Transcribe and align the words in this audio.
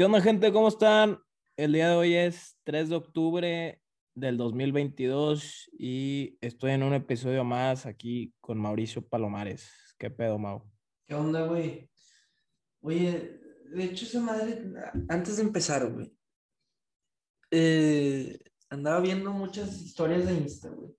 ¿Qué 0.00 0.06
onda, 0.06 0.22
gente? 0.22 0.50
¿Cómo 0.50 0.68
están? 0.68 1.22
El 1.58 1.74
día 1.74 1.90
de 1.90 1.94
hoy 1.94 2.14
es 2.14 2.58
3 2.64 2.88
de 2.88 2.96
octubre 2.96 3.82
del 4.14 4.38
2022 4.38 5.68
y 5.78 6.38
estoy 6.40 6.70
en 6.70 6.84
un 6.84 6.94
episodio 6.94 7.44
más 7.44 7.84
aquí 7.84 8.32
con 8.40 8.56
Mauricio 8.56 9.06
Palomares. 9.06 9.70
¿Qué 9.98 10.08
pedo, 10.10 10.38
Mau? 10.38 10.64
¿Qué 11.06 11.14
onda, 11.14 11.44
güey? 11.46 11.90
Oye, 12.80 13.42
de 13.74 13.84
hecho, 13.84 14.06
esa 14.06 14.20
madre, 14.20 14.72
antes 15.10 15.36
de 15.36 15.42
empezar, 15.42 15.92
güey, 15.92 16.10
eh, 17.50 18.38
andaba 18.70 19.00
viendo 19.00 19.32
muchas 19.32 19.82
historias 19.82 20.24
de 20.24 20.32
Insta, 20.32 20.70
güey, 20.70 20.96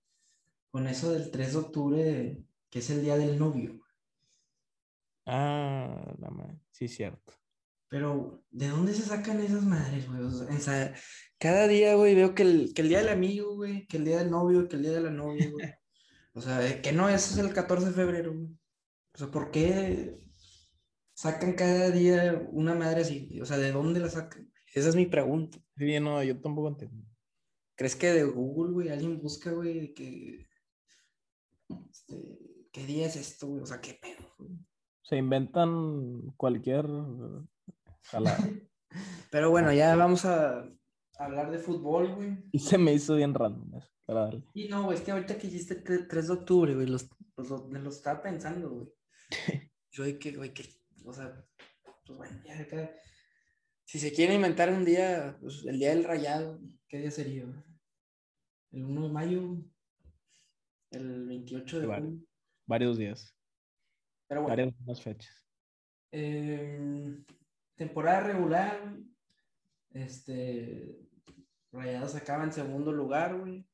con 0.70 0.86
eso 0.86 1.10
del 1.10 1.28
3 1.28 1.52
de 1.54 1.58
octubre, 1.58 2.44
que 2.70 2.78
es 2.78 2.88
el 2.90 3.02
día 3.02 3.16
del 3.16 3.36
novio. 3.36 3.80
Ah, 5.26 6.14
la 6.20 6.30
madre. 6.30 6.60
Sí, 6.70 6.86
cierto. 6.86 7.41
Pero, 7.92 8.42
¿de 8.50 8.68
dónde 8.68 8.94
se 8.94 9.02
sacan 9.02 9.38
esas 9.40 9.64
madres, 9.64 10.08
güey? 10.08 10.22
O 10.22 10.30
sea, 10.30 10.94
cada 11.38 11.68
día, 11.68 11.94
güey, 11.94 12.14
veo 12.14 12.34
que 12.34 12.42
el, 12.42 12.72
que 12.72 12.80
el 12.80 12.88
día 12.88 13.00
del 13.00 13.10
amigo, 13.10 13.54
güey, 13.54 13.86
que 13.86 13.98
el 13.98 14.06
día 14.06 14.16
del 14.20 14.30
novio, 14.30 14.66
que 14.66 14.76
el 14.76 14.82
día 14.82 14.92
de 14.92 15.02
la 15.02 15.10
novia, 15.10 15.50
güey. 15.50 15.66
O 16.34 16.40
sea, 16.40 16.80
que 16.80 16.92
no, 16.92 17.10
eso 17.10 17.34
es 17.34 17.46
el 17.46 17.52
14 17.52 17.88
de 17.88 17.92
febrero, 17.92 18.32
güey. 18.32 18.48
O 19.14 19.18
sea, 19.18 19.30
¿por 19.30 19.50
qué 19.50 20.18
sacan 21.12 21.52
cada 21.52 21.90
día 21.90 22.48
una 22.52 22.74
madre 22.74 23.02
así? 23.02 23.38
O 23.42 23.44
sea, 23.44 23.58
¿de 23.58 23.70
dónde 23.70 24.00
la 24.00 24.08
sacan? 24.08 24.50
Esa 24.72 24.88
es 24.88 24.96
mi 24.96 25.04
pregunta. 25.04 25.58
Sí, 25.76 26.00
no, 26.00 26.22
yo 26.22 26.40
tampoco 26.40 26.68
entiendo. 26.68 27.06
¿Crees 27.74 27.94
que 27.94 28.10
de 28.14 28.24
Google, 28.24 28.72
güey, 28.72 28.88
alguien 28.88 29.20
busca, 29.20 29.52
güey, 29.52 29.92
que... 29.92 30.48
Este, 31.90 32.38
¿Qué 32.72 32.86
día 32.86 33.06
es 33.08 33.16
esto, 33.16 33.48
güey? 33.48 33.60
O 33.60 33.66
sea, 33.66 33.82
¿qué 33.82 33.98
pedo, 34.00 34.32
güey? 34.38 34.52
Se 35.02 35.18
inventan 35.18 36.32
cualquier 36.38 36.86
jalada. 38.04 38.48
Pero 39.30 39.50
bueno, 39.50 39.72
ya 39.72 39.94
vamos 39.96 40.24
a 40.24 40.68
hablar 41.18 41.50
de 41.50 41.58
fútbol, 41.58 42.14
güey. 42.14 42.36
Y 42.52 42.58
se 42.76 42.78
me 42.78 42.92
hizo 42.92 43.16
bien 43.16 43.34
random 43.34 43.76
eso, 43.76 43.88
para 44.04 44.20
darle. 44.24 44.44
Y 44.54 44.68
no, 44.68 44.84
güey, 44.84 44.98
es 44.98 45.04
que 45.04 45.10
ahorita 45.12 45.38
que 45.38 45.46
hiciste 45.46 45.82
tre- 45.82 46.06
3 46.08 46.26
de 46.28 46.32
octubre, 46.34 46.74
güey, 46.74 46.86
los, 46.86 47.08
los- 47.36 47.68
me 47.68 47.78
lo 47.80 47.90
estaba 47.90 48.22
pensando, 48.22 48.70
güey. 48.70 48.88
Yo 49.90 50.04
de 50.04 50.18
que, 50.18 50.32
güey, 50.36 50.52
que, 50.52 50.64
o 51.04 51.12
sea, 51.12 51.44
pues 52.04 52.18
bueno, 52.18 52.40
ya 52.44 52.58
acá. 52.60 52.90
Si 53.84 53.98
se 53.98 54.12
quiere 54.12 54.34
inventar 54.34 54.70
un 54.72 54.84
día, 54.84 55.36
pues 55.40 55.64
el 55.66 55.78
día 55.78 55.90
del 55.90 56.04
rayado, 56.04 56.60
¿qué 56.88 56.98
día 56.98 57.10
sería? 57.10 57.44
güey? 57.44 57.58
¿El 58.72 58.84
1 58.84 59.06
de 59.08 59.12
mayo? 59.12 59.56
¿El 60.90 61.26
28 61.26 61.80
de 61.80 61.86
junio? 61.86 62.24
Varios 62.66 62.96
días, 62.96 63.36
Pero 64.28 64.42
bueno. 64.42 64.72
varias 64.86 65.02
fechas. 65.02 65.34
Eh, 66.10 67.18
temporada 67.76 68.20
regular. 68.20 68.96
Este. 69.90 70.98
Rayados 71.72 72.14
acaba 72.14 72.44
en 72.44 72.52
segundo 72.52 72.92
lugar, 72.92 73.38
güey. 73.38 73.66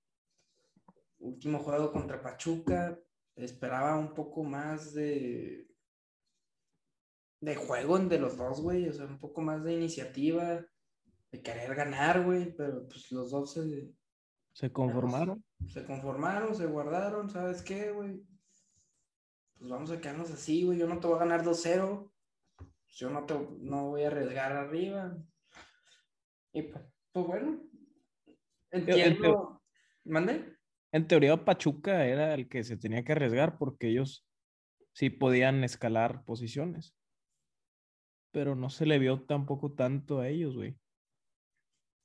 Último 1.18 1.58
juego 1.58 1.92
contra 1.92 2.22
Pachuca. 2.22 2.98
Esperaba 3.34 3.96
un 3.96 4.14
poco 4.14 4.44
más 4.44 4.94
de. 4.94 5.68
de 7.40 7.56
juego 7.56 7.98
de 7.98 8.18
los 8.18 8.36
dos, 8.36 8.60
güey. 8.60 8.88
O 8.88 8.92
sea, 8.92 9.06
un 9.06 9.18
poco 9.18 9.40
más 9.40 9.64
de 9.64 9.74
iniciativa. 9.74 10.64
De 11.30 11.42
querer 11.42 11.74
ganar, 11.74 12.24
güey. 12.24 12.54
Pero 12.56 12.86
pues 12.88 13.10
los 13.12 13.30
dos 13.30 13.52
se, 13.52 13.92
Se 14.52 14.72
conformaron. 14.72 15.44
se 15.68 15.84
conformaron, 15.84 16.54
se 16.54 16.66
guardaron. 16.66 17.30
¿Sabes 17.30 17.62
qué, 17.62 17.90
güey? 17.90 18.22
Pues 19.58 19.70
vamos 19.70 19.90
a 19.90 20.00
quedarnos 20.00 20.30
así, 20.30 20.64
güey. 20.64 20.78
Yo 20.78 20.86
no 20.86 21.00
te 21.00 21.08
voy 21.08 21.16
a 21.16 21.20
ganar 21.20 21.44
2-0 21.44 22.12
yo 22.88 23.10
no, 23.10 23.24
te, 23.26 23.34
no 23.60 23.88
voy 23.88 24.02
a 24.02 24.08
arriesgar 24.08 24.52
arriba. 24.52 25.16
Y 26.52 26.62
pues, 26.62 26.84
pues 27.12 27.26
bueno, 27.26 27.62
entiendo. 28.70 29.62
¿Mande? 30.04 30.56
En 30.92 31.06
teoría, 31.06 31.44
Pachuca 31.44 32.06
era 32.06 32.34
el 32.34 32.48
que 32.48 32.64
se 32.64 32.76
tenía 32.76 33.04
que 33.04 33.12
arriesgar 33.12 33.58
porque 33.58 33.88
ellos 33.88 34.26
sí 34.92 35.10
podían 35.10 35.62
escalar 35.64 36.24
posiciones. 36.24 36.94
Pero 38.32 38.54
no 38.54 38.70
se 38.70 38.86
le 38.86 38.98
vio 38.98 39.22
tampoco 39.24 39.72
tanto 39.72 40.20
a 40.20 40.28
ellos, 40.28 40.56
güey. 40.56 40.78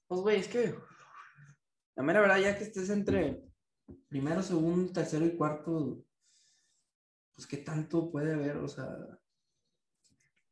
Pues 0.07 0.21
güey, 0.21 0.39
es 0.39 0.47
que 0.47 0.75
la 1.95 2.03
mera 2.03 2.21
verdad, 2.21 2.39
ya 2.39 2.57
que 2.57 2.63
estés 2.63 2.89
entre 2.89 3.41
primero, 4.09 4.41
segundo, 4.41 4.91
tercero 4.91 5.25
y 5.25 5.35
cuarto, 5.35 6.03
pues 7.33 7.47
qué 7.47 7.57
tanto 7.57 8.11
puede 8.11 8.33
haber, 8.33 8.57
o 8.57 8.67
sea. 8.67 8.87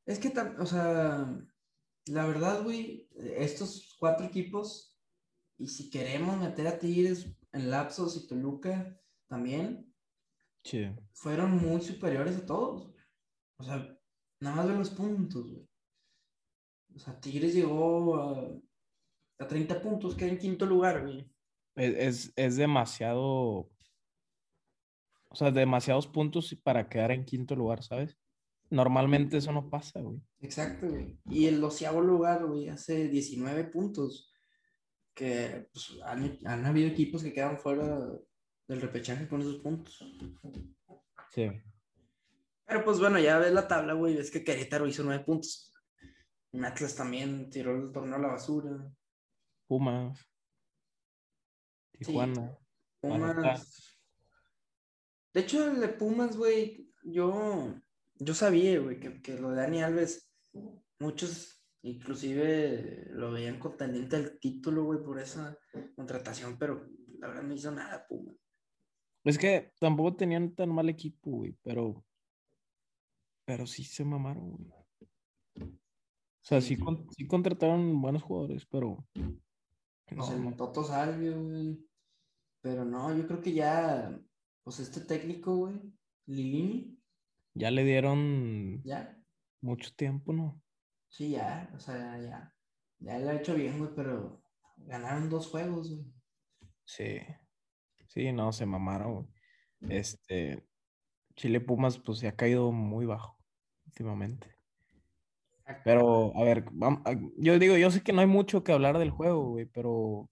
Es 0.06 0.20
que, 0.20 0.30
o 0.60 0.66
sea, 0.66 1.28
la 2.08 2.26
verdad, 2.26 2.64
güey, 2.64 3.08
estos 3.16 3.96
cuatro 4.00 4.26
equipos, 4.26 5.00
y 5.58 5.68
si 5.68 5.90
queremos 5.90 6.38
meter 6.38 6.68
a 6.68 6.80
Tigres 6.80 7.38
en 7.52 7.70
Lapsos 7.70 8.18
y 8.18 8.28
Toluca 8.28 9.00
también, 9.28 9.94
Sí. 10.64 10.90
fueron 11.14 11.58
muy 11.58 11.82
superiores 11.82 12.38
a 12.38 12.46
todos. 12.46 12.94
O 13.58 13.64
sea, 13.64 13.98
nada 14.40 14.56
más 14.56 14.68
de 14.68 14.76
los 14.76 14.90
puntos, 14.92 15.52
güey. 15.52 15.68
O 16.96 17.00
sea, 17.00 17.20
Tigres 17.20 17.54
llegó 17.54 18.16
a, 18.16 18.52
a 19.40 19.48
30 19.48 19.82
puntos, 19.82 20.16
queda 20.16 20.30
en 20.30 20.38
quinto 20.40 20.66
lugar, 20.66 21.04
güey. 21.04 21.32
Es, 21.76 21.96
es, 21.98 22.34
es 22.36 22.56
demasiado. 22.58 23.72
O 25.30 25.36
sea, 25.36 25.52
demasiados 25.52 26.08
puntos 26.08 26.54
para 26.64 26.90
quedar 26.90 27.12
en 27.12 27.24
quinto 27.26 27.56
lugar, 27.56 27.84
¿sabes? 27.84 28.21
Normalmente 28.72 29.38
eso 29.38 29.52
no 29.52 29.70
pasa, 29.70 30.00
güey. 30.00 30.22
Exacto, 30.40 30.88
güey. 30.90 31.20
Y 31.30 31.46
el 31.48 31.60
doceavo 31.60 32.02
lugar, 32.02 32.46
güey, 32.46 32.70
hace 32.70 33.10
19 33.10 33.66
puntos. 33.66 34.34
Que 35.14 35.70
pues, 35.74 36.00
han, 36.06 36.40
han 36.46 36.66
habido 36.66 36.88
equipos 36.88 37.22
que 37.22 37.34
quedan 37.34 37.60
fuera 37.60 38.00
del 38.68 38.82
repechaje 38.82 39.28
con 39.28 39.42
esos 39.42 39.58
puntos. 39.58 40.02
Sí. 41.32 41.52
Pero 42.66 42.86
pues 42.86 43.00
bueno, 43.00 43.20
ya 43.20 43.38
ves 43.38 43.52
la 43.52 43.68
tabla, 43.68 43.94
güey, 43.94 44.16
ves 44.16 44.32
que 44.32 44.46
Querétaro 44.46 44.88
hizo 44.88 45.04
9 45.04 45.26
puntos. 45.26 45.74
Un 46.54 46.64
Atlas 46.64 46.96
también 46.96 47.50
tiró 47.50 47.76
el 47.76 47.92
torneo 47.92 48.16
a 48.16 48.20
la 48.20 48.28
basura. 48.30 48.90
Pumas. 49.68 50.18
Tijuana. 51.92 52.58
Pumas. 53.02 54.00
De 55.34 55.42
hecho, 55.42 55.70
el 55.70 55.82
de 55.82 55.90
Pumas, 55.90 56.38
güey, 56.38 56.90
yo, 57.04 57.74
yo 58.24 58.34
sabía, 58.34 58.80
güey, 58.80 59.00
que, 59.00 59.22
que 59.22 59.40
lo 59.40 59.50
de 59.50 59.58
Dani 59.58 59.82
Alves, 59.84 60.32
muchos 61.00 61.64
inclusive 61.84 63.08
lo 63.12 63.32
veían 63.32 63.58
contendiente 63.60 64.16
al 64.16 64.38
título, 64.40 64.84
güey, 64.86 65.02
por 65.04 65.20
esa 65.20 65.58
contratación, 65.96 66.58
pero 66.60 66.88
la 67.20 67.28
verdad 67.28 67.44
no 67.44 67.54
hizo 67.54 67.72
nada, 67.72 68.06
Pumas. 68.08 68.36
Es 69.24 69.38
que 69.38 69.72
tampoco 69.80 70.16
tenían 70.16 70.54
tan 70.56 70.70
mal 70.70 70.90
equipo, 70.90 71.30
güey, 71.32 71.56
pero. 71.64 72.04
Pero 73.46 73.66
sí 73.68 73.84
se 73.84 74.04
mamaron, 74.06 74.52
güey. 74.52 74.72
O 75.60 76.44
sea, 76.44 76.60
sí, 76.62 76.76
Sí. 76.76 76.82
con- 76.82 77.08
sí 77.12 77.28
contrataron 77.28 78.02
buenos 78.02 78.24
jugadores, 78.24 78.66
pero. 78.66 79.08
Pues 79.14 80.18
No, 80.18 80.32
el 80.34 80.44
no. 80.44 80.56
Toto 80.56 80.84
Salvio, 80.84 81.42
güey. 81.44 81.80
Pero 82.62 82.84
no, 82.86 83.16
yo 83.16 83.26
creo 83.28 83.42
que 83.42 83.54
ya, 83.54 84.20
pues 84.64 84.80
este 84.80 85.02
técnico, 85.02 85.56
güey, 85.56 85.76
Lilini, 86.28 87.01
Ya 87.54 87.72
le 87.72 87.84
dieron 87.86 88.84
ya, 88.84 89.24
mucho 89.62 89.92
tiempo, 89.96 90.34
¿no? 90.34 90.64
sí, 91.10 91.32
ya, 91.32 91.70
o 91.76 91.80
sea, 91.80 92.18
ya, 92.20 92.56
ya 93.00 93.20
lo 93.20 93.30
ha 93.30 93.36
hecho 93.36 93.54
bien, 93.56 93.78
güey, 93.80 93.92
pero 93.96 94.44
ganaron 94.78 95.30
dos 95.30 95.48
juegos, 95.48 95.90
güey. 95.96 96.12
Sí. 96.86 97.20
Sí, 98.08 98.32
no, 98.34 98.52
se 98.54 98.66
mamaron, 98.66 99.14
güey. 99.14 99.28
Este. 99.88 100.68
Chile 101.36 101.62
Pumas, 101.62 102.00
pues 102.00 102.20
se 102.20 102.28
ha 102.30 102.36
caído 102.38 102.72
muy 102.72 103.06
bajo 103.08 103.40
últimamente. 103.88 104.56
Pero, 105.84 106.36
a 106.38 106.44
ver, 106.44 106.66
vam- 106.66 107.02
a- 107.06 107.16
yo 107.38 107.58
digo, 107.60 107.76
yo 107.78 107.90
sé 107.92 108.02
que 108.04 108.14
no 108.14 108.22
hay 108.22 108.28
mucho 108.28 108.64
que 108.64 108.72
hablar 108.72 108.98
del 109.00 109.10
juego, 109.12 109.50
güey, 109.52 109.66
pero 109.66 110.30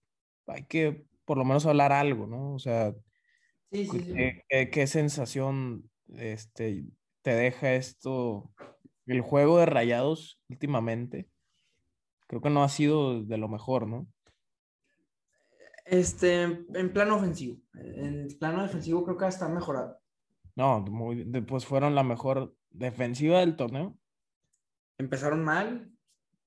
hay 0.47 0.65
que 0.65 1.05
por 1.25 1.37
lo 1.37 1.45
menos 1.45 1.65
hablar 1.65 1.91
algo, 1.91 2.27
¿no? 2.27 2.53
O 2.53 2.59
sea, 2.59 2.93
Sí, 3.71 3.85
sí, 3.85 3.99
sí. 3.99 4.13
¿qué, 4.15 4.43
qué- 4.49 4.69
qué 4.69 4.87
sensación 4.87 5.91
este, 6.15 6.85
te 7.21 7.31
deja 7.31 7.73
esto? 7.73 8.51
El 9.05 9.21
juego 9.21 9.57
de 9.57 9.65
rayados 9.65 10.39
últimamente, 10.49 11.29
creo 12.27 12.41
que 12.41 12.49
no 12.49 12.63
ha 12.63 12.69
sido 12.69 13.23
de 13.23 13.37
lo 13.37 13.47
mejor, 13.47 13.87
¿no? 13.87 14.07
Este, 15.85 16.43
en 16.43 16.93
plano 16.93 17.15
ofensivo. 17.15 17.57
En 17.73 18.27
plano 18.39 18.61
defensivo 18.61 19.03
creo 19.03 19.17
que 19.17 19.27
está 19.27 19.49
mejorado. 19.49 19.99
No, 20.55 20.81
muy, 20.81 21.25
pues 21.41 21.65
fueron 21.65 21.95
la 21.95 22.03
mejor 22.03 22.53
defensiva 22.69 23.39
del 23.39 23.55
torneo. 23.55 23.97
Empezaron 24.99 25.43
mal, 25.43 25.89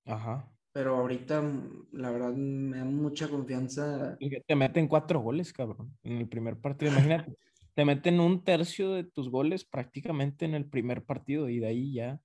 Ajá. 0.04 0.52
pero 0.72 0.96
ahorita 0.96 1.40
mm, 1.40 1.88
la 1.92 2.10
verdad 2.10 2.32
me 2.34 2.78
da 2.78 2.84
mucha 2.84 3.28
confianza. 3.28 4.16
Y 4.20 4.30
que 4.30 4.40
te 4.46 4.54
meten 4.54 4.86
cuatro 4.86 5.20
goles, 5.20 5.52
cabrón, 5.52 5.96
en 6.04 6.18
el 6.18 6.28
primer 6.28 6.60
partido. 6.60 6.92
Imagínate, 6.92 7.34
te 7.74 7.84
meten 7.84 8.20
un 8.20 8.44
tercio 8.44 8.92
de 8.92 9.04
tus 9.04 9.30
goles 9.30 9.64
prácticamente 9.64 10.44
en 10.44 10.54
el 10.54 10.68
primer 10.68 11.04
partido 11.04 11.48
y 11.48 11.58
de 11.58 11.66
ahí 11.66 11.94
ya 11.94 12.20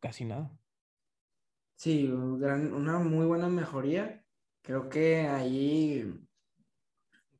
casi 0.00 0.24
nada. 0.24 0.50
Sí, 1.76 2.06
una 2.08 2.98
muy 2.98 3.26
buena 3.26 3.48
mejoría. 3.48 4.24
Creo 4.62 4.88
que 4.88 5.20
ahí, 5.20 6.12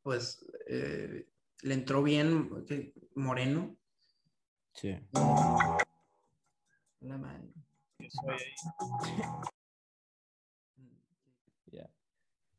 pues, 0.02 0.46
eh, 0.68 1.28
le 1.62 1.74
entró 1.74 2.02
bien 2.02 2.48
Moreno. 3.14 3.76
Sí. 4.74 4.96
La 7.00 7.18
madre. 7.18 7.52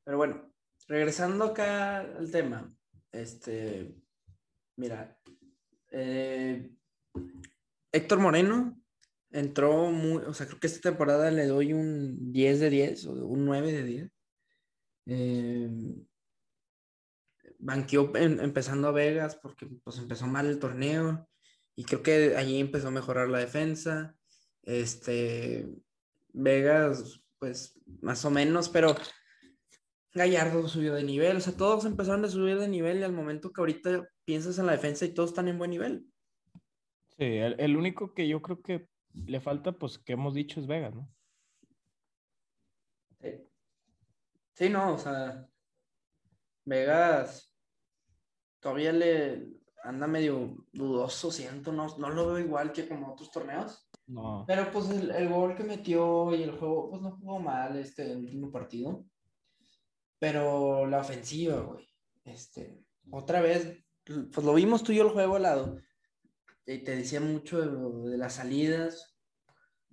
Pero 0.04 0.18
bueno, 0.18 0.52
regresando 0.88 1.46
acá 1.46 2.00
al 2.00 2.32
tema, 2.32 2.76
este, 3.12 3.96
mira, 4.80 5.20
eh, 5.92 6.72
Héctor 7.92 8.20
Moreno 8.20 8.82
entró 9.32 9.92
muy, 9.92 10.24
o 10.24 10.34
sea, 10.34 10.48
creo 10.48 10.60
que 10.60 10.68
esta 10.68 10.90
temporada 10.90 11.30
le 11.32 11.46
doy 11.46 11.74
un 11.74 12.32
10 12.32 12.60
de 12.62 12.70
10 12.70 13.06
o 13.08 13.12
un 13.28 13.46
9 13.46 13.72
de 13.72 13.84
10. 13.84 14.12
Eh, 15.08 15.70
banqueó 17.60 18.12
empezando 18.16 18.88
a 18.88 18.92
Vegas 18.92 19.36
porque 19.36 19.68
pues 19.84 19.98
empezó 19.98 20.28
mal 20.28 20.48
el 20.48 20.60
torneo 20.60 21.28
y 21.76 21.84
creo 21.84 22.02
que 22.02 22.38
allí 22.38 22.60
empezó 22.60 22.88
a 22.88 22.92
mejorar 22.92 23.28
la 23.28 23.40
defensa. 23.40 24.16
Este, 24.64 25.68
Vegas, 26.30 27.22
pues 27.38 27.78
más 28.02 28.24
o 28.24 28.32
menos, 28.32 28.70
pero 28.70 28.96
Gallardo 30.14 30.68
subió 30.68 30.94
de 30.94 31.04
nivel, 31.04 31.38
o 31.38 31.42
sea, 31.42 31.54
todos 31.54 31.86
empezaron 31.86 32.24
a 32.26 32.30
subir 32.30 32.58
de 32.58 32.68
nivel 32.68 33.00
y 33.00 33.04
al 33.04 33.14
momento 33.14 33.52
que 33.52 33.62
ahorita 33.62 34.08
piensas 34.30 34.60
en 34.60 34.68
la 34.68 34.74
defensa 34.74 35.06
y 35.06 35.10
todos 35.10 35.32
están 35.32 35.48
en 35.48 35.58
buen 35.58 35.72
nivel. 35.72 36.06
Sí, 37.18 37.26
el, 37.26 37.76
único 37.76 38.14
que 38.14 38.28
yo 38.28 38.44
creo 38.44 38.62
que 38.62 38.88
le 39.26 39.42
falta, 39.42 39.72
pues, 39.72 39.98
que 39.98 40.14
hemos 40.14 40.36
dicho 40.36 40.60
es 40.60 40.68
Vegas, 40.68 40.94
¿no? 40.94 41.12
Sí. 43.20 43.30
Sí, 44.54 44.70
no, 44.70 44.94
o 44.94 44.98
sea, 45.00 45.50
Vegas 46.64 47.58
todavía 48.60 48.92
le 48.92 49.48
anda 49.84 50.06
medio 50.06 50.64
dudoso, 50.74 51.32
siento, 51.32 51.72
no, 51.72 51.88
no 51.98 52.10
lo 52.12 52.28
veo 52.28 52.38
igual 52.38 52.72
que 52.72 52.88
como 52.88 53.14
otros 53.14 53.32
torneos. 53.32 53.90
No. 54.06 54.44
Pero 54.46 54.72
pues 54.72 54.92
el, 54.92 55.10
el, 55.10 55.28
gol 55.28 55.56
que 55.56 55.64
metió 55.64 56.36
y 56.36 56.44
el 56.44 56.52
juego, 56.52 56.92
pues 56.92 57.02
no 57.02 57.18
jugó 57.18 57.40
mal 57.40 57.76
este 57.78 58.16
último 58.16 58.52
partido. 58.52 59.04
Pero 60.20 60.86
la 60.86 61.00
ofensiva, 61.00 61.62
güey. 61.62 61.90
Este, 62.26 62.86
otra 63.10 63.42
vez, 63.42 63.89
pues 64.32 64.46
lo 64.46 64.54
vimos 64.54 64.84
tú 64.84 64.92
y 64.92 64.96
yo 64.96 65.04
el 65.04 65.14
juego 65.14 65.36
al 65.36 65.44
lado. 65.44 65.82
Y 66.66 66.80
te 66.80 66.96
decía 66.96 67.20
mucho 67.20 67.62
de, 67.62 68.18
las 68.18 68.34
salidas. 68.34 69.16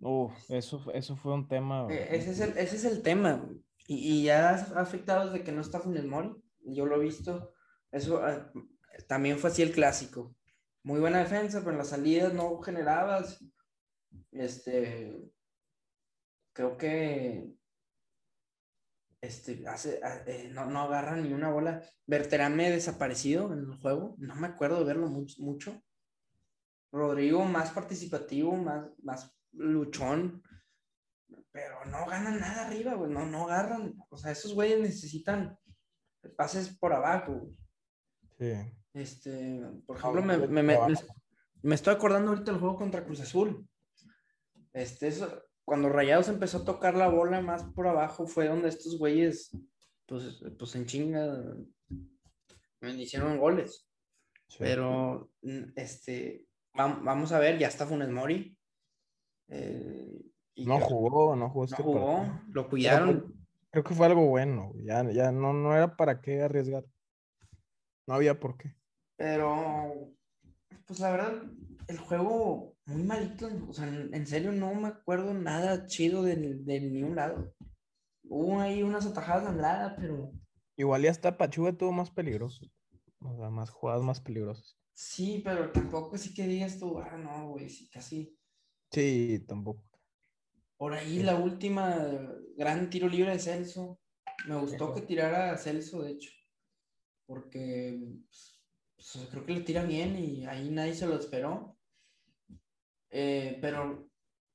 Uh, 0.00 0.30
eso, 0.48 0.84
eso 0.92 1.16
fue 1.16 1.34
un 1.34 1.48
tema. 1.48 1.86
E, 1.90 2.16
ese, 2.16 2.32
es 2.32 2.40
el, 2.40 2.58
ese 2.58 2.76
es 2.76 2.84
el 2.84 3.02
tema. 3.02 3.48
Y, 3.86 3.96
y, 3.96 4.24
ya 4.24 4.50
ha 4.50 4.80
afectado 4.80 5.30
desde 5.30 5.44
que 5.44 5.52
no 5.52 5.60
está 5.60 5.80
Funes 5.80 6.04
Mori. 6.04 6.34
Yo 6.64 6.86
lo 6.86 6.96
he 6.96 7.04
visto. 7.04 7.54
Eso 7.90 8.22
ah, 8.22 8.52
también 9.08 9.38
fue 9.38 9.50
así 9.50 9.62
el 9.62 9.72
clásico. 9.72 10.34
Muy 10.82 11.00
buena 11.00 11.20
defensa, 11.20 11.60
pero 11.60 11.72
en 11.72 11.78
las 11.78 11.88
salidas 11.88 12.32
no 12.34 12.60
generabas. 12.60 13.42
Este. 14.32 15.30
Creo 16.52 16.76
que 16.76 17.55
este, 19.20 19.66
hace, 19.66 20.00
ah, 20.02 20.22
eh, 20.26 20.50
no, 20.52 20.66
no 20.66 20.82
agarra 20.82 21.16
ni 21.16 21.32
una 21.32 21.50
bola. 21.50 21.82
Berterame 22.06 22.70
desaparecido 22.70 23.52
en 23.52 23.60
el 23.60 23.76
juego, 23.76 24.14
no 24.18 24.34
me 24.36 24.46
acuerdo 24.46 24.78
de 24.78 24.84
verlo 24.84 25.08
mucho. 25.08 25.82
Rodrigo 26.92 27.44
más 27.44 27.70
participativo, 27.70 28.56
más, 28.56 28.86
más 29.02 29.36
luchón, 29.52 30.42
pero 31.50 31.84
no 31.86 32.06
ganan 32.06 32.38
nada 32.38 32.66
arriba, 32.66 32.94
güey, 32.94 33.10
no, 33.10 33.26
no 33.26 33.44
agarran. 33.44 33.94
O 34.10 34.16
sea, 34.16 34.30
esos 34.32 34.54
güeyes 34.54 34.80
necesitan 34.80 35.58
pases 36.36 36.76
por 36.76 36.92
abajo. 36.92 37.48
Sí. 38.38 38.52
Este, 38.92 39.62
por 39.86 39.96
ejemplo, 39.96 40.22
me, 40.22 40.38
me, 40.38 40.62
me, 40.62 40.78
me, 41.62 41.74
estoy 41.74 41.94
acordando 41.94 42.30
ahorita 42.30 42.50
del 42.50 42.60
juego 42.60 42.76
contra 42.76 43.04
Cruz 43.04 43.20
Azul. 43.20 43.68
Este, 44.72 45.08
eso, 45.08 45.42
cuando 45.66 45.88
Rayados 45.88 46.28
empezó 46.28 46.58
a 46.58 46.64
tocar 46.64 46.94
la 46.94 47.08
bola 47.08 47.40
más 47.40 47.64
por 47.64 47.88
abajo, 47.88 48.26
fue 48.26 48.46
donde 48.46 48.68
estos 48.68 48.96
güeyes, 48.98 49.50
pues, 50.06 50.40
pues 50.56 50.76
en 50.76 50.86
chinga, 50.86 51.44
me 52.80 52.90
hicieron 52.92 53.36
goles. 53.36 53.88
Pero, 54.60 55.28
mm, 55.42 55.72
este, 55.74 56.46
vamos 56.72 57.32
a 57.32 57.40
ver, 57.40 57.58
ya 57.58 57.66
está 57.66 57.84
Funes 57.84 58.08
Mori. 58.10 58.56
Eh, 59.48 60.22
no 60.58 60.78
jugó, 60.78 61.34
no 61.34 61.50
jugó. 61.50 61.64
Este 61.64 61.82
jugó, 61.82 62.24
lo 62.48 62.68
cuidaron. 62.68 63.34
Creo 63.72 63.82
que 63.82 63.94
fue 63.94 64.06
algo 64.06 64.24
bueno, 64.26 64.72
ya, 64.84 65.02
ya 65.10 65.32
no, 65.32 65.52
no 65.52 65.74
era 65.74 65.96
para 65.96 66.20
qué 66.20 66.42
arriesgar. 66.42 66.84
No 68.06 68.14
había 68.14 68.38
por 68.38 68.56
qué. 68.56 68.72
Pero, 69.16 70.12
pues 70.86 71.00
la 71.00 71.10
verdad, 71.10 71.42
el 71.88 71.98
juego 71.98 72.76
muy 72.86 73.02
malito. 73.02 73.48
O 73.68 73.72
sea, 73.72 73.86
en, 73.86 74.26
serio 74.26 74.52
no 74.52 74.74
me 74.74 74.88
acuerdo 74.88 75.34
nada 75.34 75.86
chido 75.86 76.22
de, 76.22 76.36
de 76.36 76.80
ningún 76.80 77.16
lado. 77.16 77.52
Hubo 78.24 78.60
ahí 78.60 78.82
unas 78.82 79.06
atajadas 79.06 79.44
de 79.44 79.48
Andrada, 79.50 79.96
pero. 79.96 80.32
Igual 80.76 81.02
ya 81.02 81.10
está 81.10 81.36
Pachuga 81.36 81.72
tuvo 81.72 81.92
más 81.92 82.10
peligroso. 82.10 82.64
O 83.20 83.36
sea, 83.36 83.50
más 83.50 83.70
jugadas 83.70 84.02
más 84.02 84.20
peligrosas. 84.20 84.76
Sí, 84.94 85.42
pero 85.44 85.70
tampoco 85.72 86.16
sí 86.16 86.32
que 86.32 86.46
digas 86.46 86.78
tú, 86.78 86.98
ah, 86.98 87.16
no, 87.18 87.50
güey, 87.50 87.68
sí, 87.68 87.88
casi. 87.90 88.36
Sí, 88.90 89.44
tampoco. 89.46 89.84
Por 90.78 90.94
ahí 90.94 91.22
la 91.22 91.36
última 91.36 91.96
gran 92.56 92.90
tiro 92.90 93.08
libre 93.08 93.32
de 93.32 93.38
Celso. 93.38 93.98
Me 94.46 94.56
gustó 94.56 94.94
que 94.94 95.02
tirara 95.02 95.56
Celso, 95.56 96.02
de 96.02 96.12
hecho. 96.12 96.30
Porque 97.26 97.98
pues, 98.26 98.55
pues, 99.12 99.28
creo 99.30 99.44
que 99.44 99.52
le 99.52 99.60
tira 99.60 99.84
bien 99.84 100.16
y 100.16 100.46
ahí 100.46 100.70
nadie 100.70 100.94
se 100.94 101.06
lo 101.06 101.16
esperó. 101.16 101.76
Eh, 103.10 103.58
pero 103.60 104.08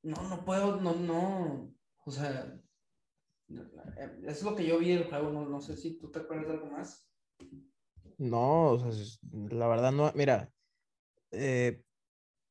no, 0.04 0.30
no 0.30 0.44
puedo, 0.44 0.80
no, 0.82 0.94
no, 0.94 1.74
o 2.04 2.12
sea, 2.12 2.60
es 4.28 4.44
lo 4.44 4.56
que 4.56 4.66
yo 4.66 4.78
vi 4.78 4.90
del 4.90 5.06
juego, 5.06 5.32
no, 5.32 5.48
no 5.48 5.62
sé 5.62 5.78
si 5.78 5.98
tú 5.98 6.12
te 6.12 6.20
acuerdas 6.20 6.48
de 6.48 6.54
algo 6.54 6.68
más. 6.68 7.08
No, 8.18 8.72
o 8.72 8.92
sea, 8.92 9.20
la 9.50 9.68
verdad 9.68 9.92
no, 9.92 10.12
mira, 10.16 10.52
eh, 11.32 11.82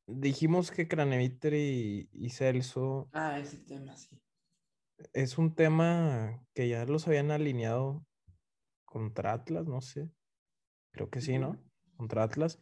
dijimos 0.07 0.71
que 0.71 0.87
Craneviter 0.87 1.53
y, 1.53 2.09
y, 2.11 2.29
Celso. 2.31 3.09
Ah, 3.13 3.39
ese 3.39 3.57
tema, 3.57 3.95
sí. 3.95 4.19
Es 5.13 5.37
un 5.37 5.55
tema 5.55 6.45
que 6.53 6.67
ya 6.67 6.85
los 6.85 7.07
habían 7.07 7.31
alineado 7.31 8.05
contra 8.85 9.33
Atlas, 9.33 9.67
no 9.67 9.81
sé. 9.81 10.09
Creo 10.91 11.09
que 11.09 11.21
sí, 11.21 11.37
¿no? 11.39 11.57
Contra 12.01 12.23
Atlas 12.23 12.57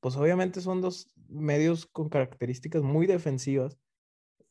pues 0.00 0.16
obviamente 0.16 0.60
son 0.60 0.80
dos 0.80 1.12
medios 1.28 1.86
con 1.86 2.08
características 2.08 2.82
muy 2.82 3.06
defensivas 3.06 3.78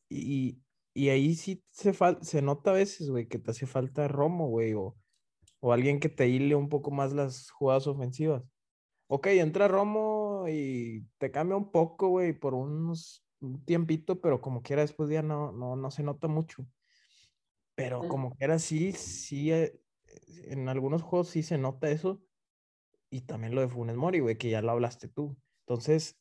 y, 0.07 0.61
ahí 0.95 1.35
sí 1.35 1.63
se, 1.71 1.93
se 2.21 2.41
nota 2.41 2.71
a 2.71 2.73
veces, 2.73 3.09
güey, 3.09 3.27
que 3.27 3.39
te 3.39 3.51
hace 3.51 3.65
falta 3.65 4.07
Romo, 4.07 4.47
güey, 4.47 4.73
o, 4.73 4.95
alguien 5.61 5.99
que 5.99 6.09
te 6.09 6.27
hile 6.27 6.55
un 6.55 6.69
poco 6.69 6.91
más 6.91 7.13
las 7.13 7.51
jugadas 7.51 7.87
ofensivas. 7.87 8.43
Ok, 9.07 9.27
entra 9.27 9.67
Romo 9.67 10.45
y 10.47 11.05
te 11.17 11.31
cambia 11.31 11.57
un 11.57 11.71
poco, 11.71 12.09
güey, 12.09 12.33
por 12.33 12.53
unos 12.53 13.25
un 13.41 13.63
tiempito, 13.65 14.19
pero 14.19 14.41
como 14.41 14.61
quiera 14.61 14.81
después 14.81 15.09
ya 15.09 15.21
no, 15.21 15.51
no, 15.51 15.75
no 15.75 15.91
se 15.91 16.03
nota 16.03 16.27
mucho. 16.27 16.65
Pero 17.75 18.07
como 18.07 18.35
quiera 18.35 18.59
sí, 18.59 18.91
sí, 18.91 19.51
eh, 19.51 19.79
en 20.45 20.67
algunos 20.69 21.01
juegos 21.01 21.29
sí 21.29 21.43
se 21.43 21.57
nota 21.57 21.89
eso 21.89 22.21
y 23.09 23.21
también 23.21 23.55
lo 23.55 23.61
de 23.61 23.67
Funes 23.67 23.95
Mori, 23.95 24.19
güey, 24.19 24.37
que 24.37 24.49
ya 24.49 24.61
lo 24.61 24.71
hablaste 24.71 25.07
tú. 25.07 25.37
Entonces, 25.67 26.17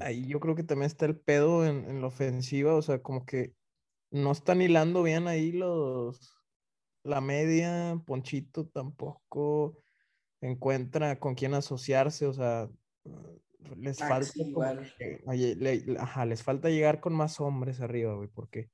ahí 0.00 0.26
yo 0.26 0.40
creo 0.40 0.54
que 0.54 0.64
también 0.64 0.86
está 0.86 1.06
el 1.06 1.18
pedo 1.18 1.66
en, 1.66 1.84
en 1.84 2.00
la 2.00 2.08
ofensiva, 2.08 2.74
o 2.74 2.82
sea, 2.82 3.02
como 3.02 3.24
que 3.24 3.54
no 4.10 4.32
están 4.32 4.62
hilando 4.62 5.02
bien 5.02 5.28
ahí 5.28 5.52
los, 5.52 6.38
la 7.04 7.20
media, 7.20 8.00
Ponchito 8.06 8.66
tampoco 8.66 9.78
encuentra 10.40 11.18
con 11.18 11.34
quién 11.34 11.54
asociarse, 11.54 12.26
o 12.26 12.32
sea, 12.32 12.70
les 13.76 13.98
falta 13.98 14.32
ajá, 15.98 16.24
les 16.24 16.42
falta 16.42 16.70
llegar 16.70 17.00
con 17.00 17.12
más 17.12 17.40
hombres 17.40 17.80
arriba, 17.80 18.14
güey, 18.14 18.28
porque 18.28 18.70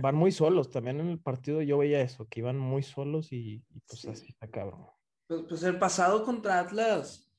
van 0.00 0.14
muy 0.14 0.32
solos, 0.32 0.70
también 0.70 1.00
en 1.00 1.08
el 1.08 1.18
partido 1.18 1.62
yo 1.62 1.78
veía 1.78 2.00
eso, 2.00 2.26
que 2.28 2.40
iban 2.40 2.58
muy 2.58 2.82
solos 2.82 3.32
y, 3.32 3.64
pues 3.86 4.04
así 4.06 4.28
está 4.28 4.48
cabrón. 4.48 4.86
Pues, 5.28 5.42
pues, 5.46 5.62
el 5.62 5.78
pasado 5.78 6.24
contra 6.24 6.58
Atlas, 6.58 7.30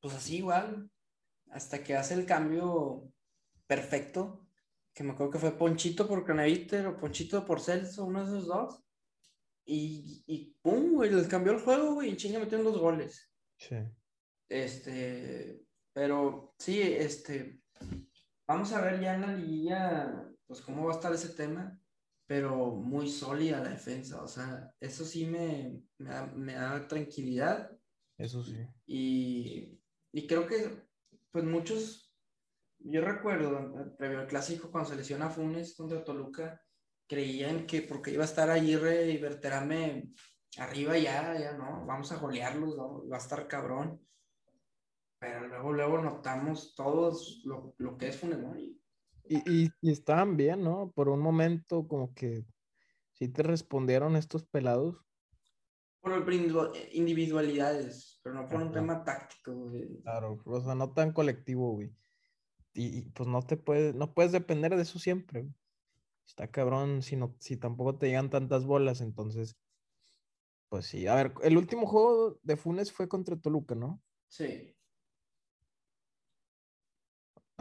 pues 0.00 0.14
así 0.14 0.36
igual, 0.36 0.90
hasta 1.50 1.82
que 1.82 1.96
hace 1.96 2.14
el 2.14 2.26
cambio 2.26 3.10
perfecto, 3.66 4.46
que 4.92 5.02
me 5.02 5.12
acuerdo 5.12 5.32
que 5.32 5.38
fue 5.38 5.56
Ponchito 5.56 6.06
por 6.06 6.24
Craneviter 6.24 6.86
o 6.86 6.98
Ponchito 6.98 7.44
por 7.46 7.60
Celso, 7.60 8.04
uno 8.04 8.20
de 8.20 8.26
esos 8.26 8.46
dos. 8.46 8.84
Y, 9.64 10.22
y 10.26 10.54
pum, 10.60 10.92
güey, 10.92 11.10
les 11.10 11.28
cambió 11.28 11.52
el 11.52 11.60
juego, 11.60 11.94
güey, 11.94 12.10
y 12.10 12.16
chinga 12.16 12.38
metieron 12.38 12.64
dos 12.66 12.78
goles. 12.78 13.32
Sí. 13.56 13.76
Este, 14.48 15.64
pero 15.94 16.54
sí, 16.58 16.82
este, 16.82 17.62
vamos 18.46 18.72
a 18.72 18.82
ver 18.82 19.00
ya 19.00 19.14
en 19.14 19.20
la 19.22 19.34
liguilla, 19.34 20.28
pues 20.46 20.60
cómo 20.60 20.84
va 20.84 20.92
a 20.92 20.96
estar 20.96 21.12
ese 21.14 21.30
tema. 21.30 21.80
Pero 22.30 22.76
muy 22.76 23.08
sólida 23.08 23.58
la 23.58 23.70
defensa. 23.70 24.22
O 24.22 24.28
sea, 24.28 24.72
eso 24.78 25.04
sí 25.04 25.26
me, 25.26 25.82
me, 25.98 26.52
da, 26.52 26.86
tranquilidad. 26.86 27.76
Eso 28.16 28.44
sí. 28.44 28.56
Y, 28.86 29.80
y, 30.12 30.28
creo 30.28 30.46
que, 30.46 30.86
pues 31.32 31.44
muchos, 31.44 32.14
yo 32.78 33.00
recuerdo, 33.00 33.96
previo 33.98 34.20
al 34.20 34.28
clásico, 34.28 34.70
cuando 34.70 34.90
se 34.90 34.94
lesiona 34.94 35.28
Funes 35.28 35.74
contra 35.74 36.04
Toluca, 36.04 36.62
creían 37.08 37.66
que 37.66 37.82
porque 37.82 38.12
iba 38.12 38.22
a 38.22 38.26
estar 38.26 38.48
Aguirre 38.48 39.10
y 39.10 39.18
Berterame 39.18 40.12
arriba 40.58 40.96
ya, 40.98 41.36
ya 41.36 41.54
no, 41.54 41.84
vamos 41.84 42.12
a 42.12 42.18
golearlos, 42.18 42.78
va 43.10 43.16
a 43.16 43.18
estar 43.18 43.48
cabrón. 43.48 44.06
Pero 45.18 45.48
luego, 45.48 45.72
luego 45.72 46.00
notamos 46.00 46.76
todos 46.76 47.42
lo, 47.44 47.74
lo 47.78 47.98
que 47.98 48.06
es 48.06 48.16
Funes 48.16 48.38
Mori. 48.38 48.79
Y, 49.30 49.36
y, 49.48 49.70
y, 49.80 49.92
estaban 49.92 50.36
bien, 50.36 50.64
¿no? 50.64 50.90
Por 50.90 51.08
un 51.08 51.20
momento 51.20 51.86
como 51.86 52.12
que 52.14 52.44
sí 53.12 53.28
te 53.28 53.44
respondieron 53.44 54.16
estos 54.16 54.44
pelados. 54.44 54.96
Por 56.00 56.12
individualidades, 56.90 58.18
pero 58.24 58.34
no 58.34 58.48
por 58.48 58.60
un 58.60 58.72
tema 58.72 59.04
táctico, 59.04 59.54
güey. 59.54 60.02
Claro, 60.02 60.42
o 60.44 60.60
sea, 60.60 60.74
no 60.74 60.92
tan 60.92 61.12
colectivo, 61.12 61.74
güey. 61.74 61.94
Y, 62.74 63.02
pues 63.10 63.28
no 63.28 63.40
te 63.42 63.56
puedes, 63.56 63.94
no 63.94 64.12
puedes 64.14 64.32
depender 64.32 64.74
de 64.74 64.82
eso 64.82 64.98
siempre. 64.98 65.48
Está 66.26 66.50
cabrón 66.50 67.00
si, 67.00 67.14
no, 67.14 67.36
si 67.38 67.56
tampoco 67.56 67.98
te 67.98 68.08
llegan 68.08 68.30
tantas 68.30 68.64
bolas, 68.64 69.00
entonces, 69.00 69.56
pues 70.68 70.86
sí. 70.86 71.06
A 71.06 71.14
ver, 71.14 71.34
el 71.44 71.56
último 71.56 71.86
juego 71.86 72.40
de 72.42 72.56
Funes 72.56 72.90
fue 72.90 73.08
contra 73.08 73.36
Toluca, 73.36 73.76
¿no? 73.76 74.02
Sí. 74.26 74.74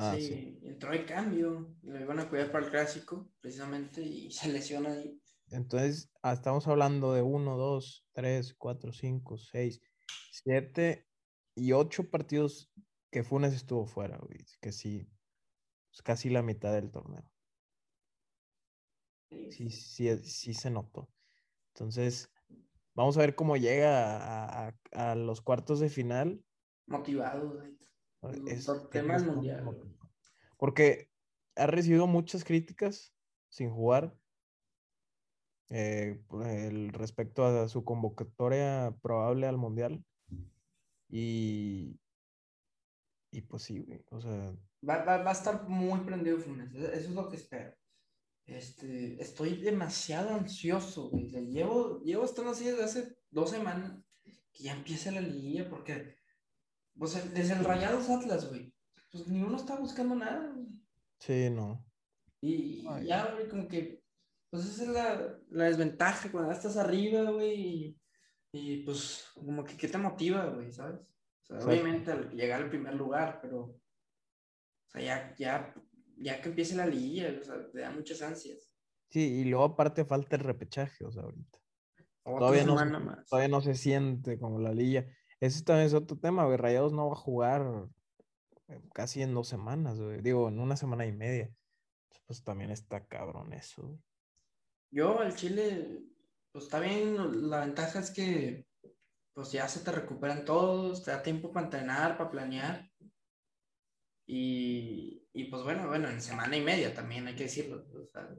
Ah, 0.01 0.17
sí, 0.19 0.59
entró 0.63 0.91
de 0.91 1.05
cambio, 1.05 1.75
lo 1.81 1.99
iban 1.99 2.19
a 2.19 2.29
cuidar 2.29 2.51
para 2.51 2.65
el 2.65 2.71
clásico, 2.71 3.33
precisamente, 3.41 4.01
y 4.01 4.31
se 4.31 4.49
lesiona 4.51 4.91
ahí. 4.93 5.21
Entonces, 5.51 6.11
ah, 6.21 6.33
estamos 6.33 6.67
hablando 6.67 7.13
de 7.13 7.21
1, 7.21 7.57
2, 7.57 8.07
3, 8.13 8.53
4, 8.53 8.91
5, 8.93 9.37
6, 9.37 9.79
7 10.29 11.07
y 11.55 11.71
8 11.73 12.09
partidos 12.11 12.71
que 13.11 13.23
Funes 13.23 13.53
estuvo 13.53 13.85
fuera, 13.85 14.17
güey. 14.17 14.39
Que 14.61 14.71
sí, 14.71 15.11
es 15.93 16.01
casi 16.03 16.29
la 16.29 16.43
mitad 16.43 16.73
del 16.73 16.91
torneo. 16.91 17.31
Sí, 19.47 19.69
sí, 19.71 20.17
sí 20.23 20.53
se 20.53 20.69
notó. 20.69 21.09
Entonces, 21.73 22.31
vamos 22.95 23.17
a 23.17 23.21
ver 23.21 23.35
cómo 23.35 23.57
llega 23.57 24.17
a, 24.17 24.69
a, 24.69 25.11
a 25.11 25.15
los 25.15 25.41
cuartos 25.41 25.79
de 25.79 25.89
final. 25.89 26.45
Motivado, 26.87 27.51
güey. 27.53 27.78
Es, 28.47 28.69
tema 28.91 29.17
mundial. 29.19 29.65
Porque 30.57 31.09
ha 31.55 31.67
recibido 31.67 32.07
muchas 32.07 32.43
críticas 32.43 33.13
sin 33.49 33.69
jugar 33.69 34.15
eh, 35.69 36.19
el, 36.45 36.91
respecto 36.93 37.45
a 37.45 37.67
su 37.67 37.83
convocatoria 37.83 38.95
probable 39.01 39.47
al 39.47 39.57
mundial. 39.57 40.03
Y, 41.07 41.99
y 43.31 43.41
pues 43.41 43.63
sí, 43.63 43.85
O 44.11 44.19
sea. 44.19 44.53
Va, 44.87 45.03
va, 45.03 45.17
va, 45.17 45.29
a 45.29 45.33
estar 45.33 45.67
muy 45.67 45.99
prendido 46.01 46.37
Funes. 46.37 46.73
Eso 46.73 47.09
es 47.09 47.09
lo 47.09 47.29
que 47.29 47.37
espero. 47.37 47.73
Este, 48.45 49.21
estoy 49.21 49.61
demasiado 49.61 50.33
ansioso, 50.33 51.09
güey. 51.09 51.29
Llevo, 51.29 52.01
llevo 52.01 52.25
estando 52.25 52.51
así 52.51 52.65
desde 52.65 52.83
hace 52.83 53.17
dos 53.29 53.51
semanas 53.51 53.93
que 54.23 54.63
ya 54.63 54.73
empiece 54.73 55.11
la 55.11 55.21
liguilla 55.21 55.69
porque 55.69 56.18
pues 56.99 57.33
desde 57.33 57.53
el 57.53 57.63
Rayados 57.63 58.09
Atlas, 58.09 58.49
güey, 58.49 58.73
pues 59.09 59.27
ni 59.27 59.41
uno 59.41 59.55
está 59.55 59.77
buscando 59.77 60.15
nada, 60.15 60.51
güey. 60.53 60.67
Sí, 61.19 61.49
no. 61.49 61.85
Y, 62.41 62.83
ya, 63.05 63.31
güey, 63.33 63.47
como 63.47 63.67
que, 63.67 64.03
pues 64.49 64.65
esa 64.65 64.83
es 64.83 64.89
la, 64.89 65.39
la 65.49 65.63
desventaja 65.65 66.29
cuando 66.31 66.51
estás 66.51 66.77
arriba, 66.77 67.31
güey, 67.31 67.97
y, 68.51 68.83
pues 68.83 69.25
como 69.33 69.63
que 69.63 69.77
qué 69.77 69.87
te 69.87 69.97
motiva, 69.97 70.45
güey, 70.47 70.71
¿sabes? 70.71 70.99
O 71.49 71.59
sea, 71.59 71.65
obviamente 71.65 72.11
al 72.11 72.31
llegar 72.31 72.61
al 72.61 72.69
primer 72.69 72.95
lugar, 72.95 73.39
pero, 73.41 73.61
o 73.61 73.81
sea, 74.87 75.01
ya, 75.01 75.35
ya, 75.37 75.73
ya 76.17 76.41
que 76.41 76.49
empiece 76.49 76.75
la 76.75 76.85
liguilla, 76.85 77.33
o 77.39 77.43
sea, 77.43 77.71
te 77.71 77.79
da 77.79 77.91
muchas 77.91 78.21
ansias. 78.21 78.73
Sí, 79.09 79.39
y 79.39 79.45
luego 79.45 79.65
aparte 79.65 80.05
falta 80.05 80.35
el 80.35 80.43
repechaje, 80.43 81.05
o 81.05 81.11
sea, 81.11 81.23
ahorita. 81.23 81.59
todavía 82.23 82.65
no, 82.65 82.75
todavía 83.27 83.47
no 83.47 83.61
se 83.61 83.73
siente 83.73 84.37
como 84.37 84.59
la 84.59 84.73
liga. 84.73 85.07
Ese 85.39 85.63
también 85.63 85.87
es 85.87 85.93
otro 85.93 86.17
tema, 86.17 86.45
güey. 86.45 86.57
Rayados 86.57 86.91
no 86.91 87.07
va 87.07 87.13
a 87.13 87.15
jugar 87.15 87.89
eh, 88.67 88.81
casi 88.93 89.21
en 89.21 89.33
dos 89.33 89.47
semanas, 89.47 89.99
güey. 89.99 90.21
Digo, 90.21 90.49
en 90.49 90.59
una 90.59 90.75
semana 90.75 91.05
y 91.05 91.11
media. 91.11 91.53
Pues 92.25 92.43
también 92.43 92.71
está 92.71 93.05
cabrón 93.07 93.53
eso. 93.53 93.99
Yo, 94.91 95.19
al 95.19 95.35
Chile, 95.35 96.03
pues 96.51 96.65
está 96.65 96.79
bien. 96.79 97.49
La 97.49 97.61
ventaja 97.61 97.99
es 97.99 98.11
que, 98.11 98.67
pues 99.33 99.51
ya 99.51 99.67
se 99.67 99.79
te 99.79 99.91
recuperan 99.91 100.45
todos, 100.45 101.03
te 101.03 101.11
da 101.11 101.23
tiempo 101.23 101.51
para 101.51 101.65
entrenar, 101.65 102.17
para 102.17 102.29
planear. 102.29 102.91
Y, 104.27 105.27
y 105.33 105.45
pues 105.45 105.63
bueno, 105.63 105.87
bueno, 105.87 106.09
en 106.09 106.21
semana 106.21 106.55
y 106.55 106.61
media 106.61 106.93
también 106.93 107.25
hay 107.27 107.35
que 107.35 107.43
decirlo. 107.43 107.85
O 107.93 108.05
sea, 108.05 108.29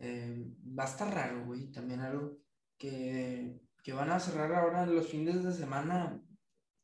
eh, 0.00 0.44
va 0.78 0.84
a 0.84 0.88
estar 0.88 1.14
raro, 1.14 1.46
güey. 1.46 1.70
También 1.70 2.00
algo 2.00 2.38
que 2.76 3.65
que 3.86 3.92
van 3.92 4.10
a 4.10 4.18
cerrar 4.18 4.52
ahora 4.52 4.84
los 4.84 5.06
fines 5.06 5.44
de 5.44 5.52
semana 5.52 6.20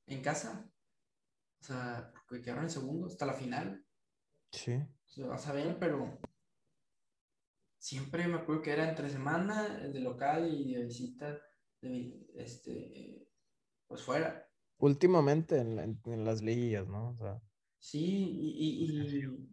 en 0.07 0.23
casa. 0.23 0.71
O 1.61 1.65
sea, 1.65 2.13
porque 2.13 2.41
quedaron 2.41 2.63
en 2.63 2.71
segundo 2.71 3.09
hasta 3.09 3.27
la 3.27 3.33
final. 3.33 3.85
Sí. 4.53 4.79
Se 5.07 5.25
va 5.25 5.35
a 5.35 5.39
saber, 5.39 5.81
pero 5.81 6.21
siempre 7.77 8.29
me 8.29 8.37
acuerdo 8.37 8.63
que 8.63 8.71
era 8.71 8.89
entre 8.89 9.11
semana, 9.11 9.81
de 9.81 9.99
local 9.99 10.49
y 10.55 10.75
de 10.75 10.85
visita, 10.85 11.41
de, 11.81 12.25
este, 12.37 13.27
pues 13.89 14.01
fuera. 14.03 14.49
Últimamente 14.79 15.59
en, 15.59 16.01
en, 16.05 16.25
las 16.25 16.41
liguillas, 16.41 16.87
¿no? 16.87 17.11
O 17.11 17.17
sea, 17.17 17.43
sí, 17.81 17.99
y, 17.99 18.85
y, 18.85 19.51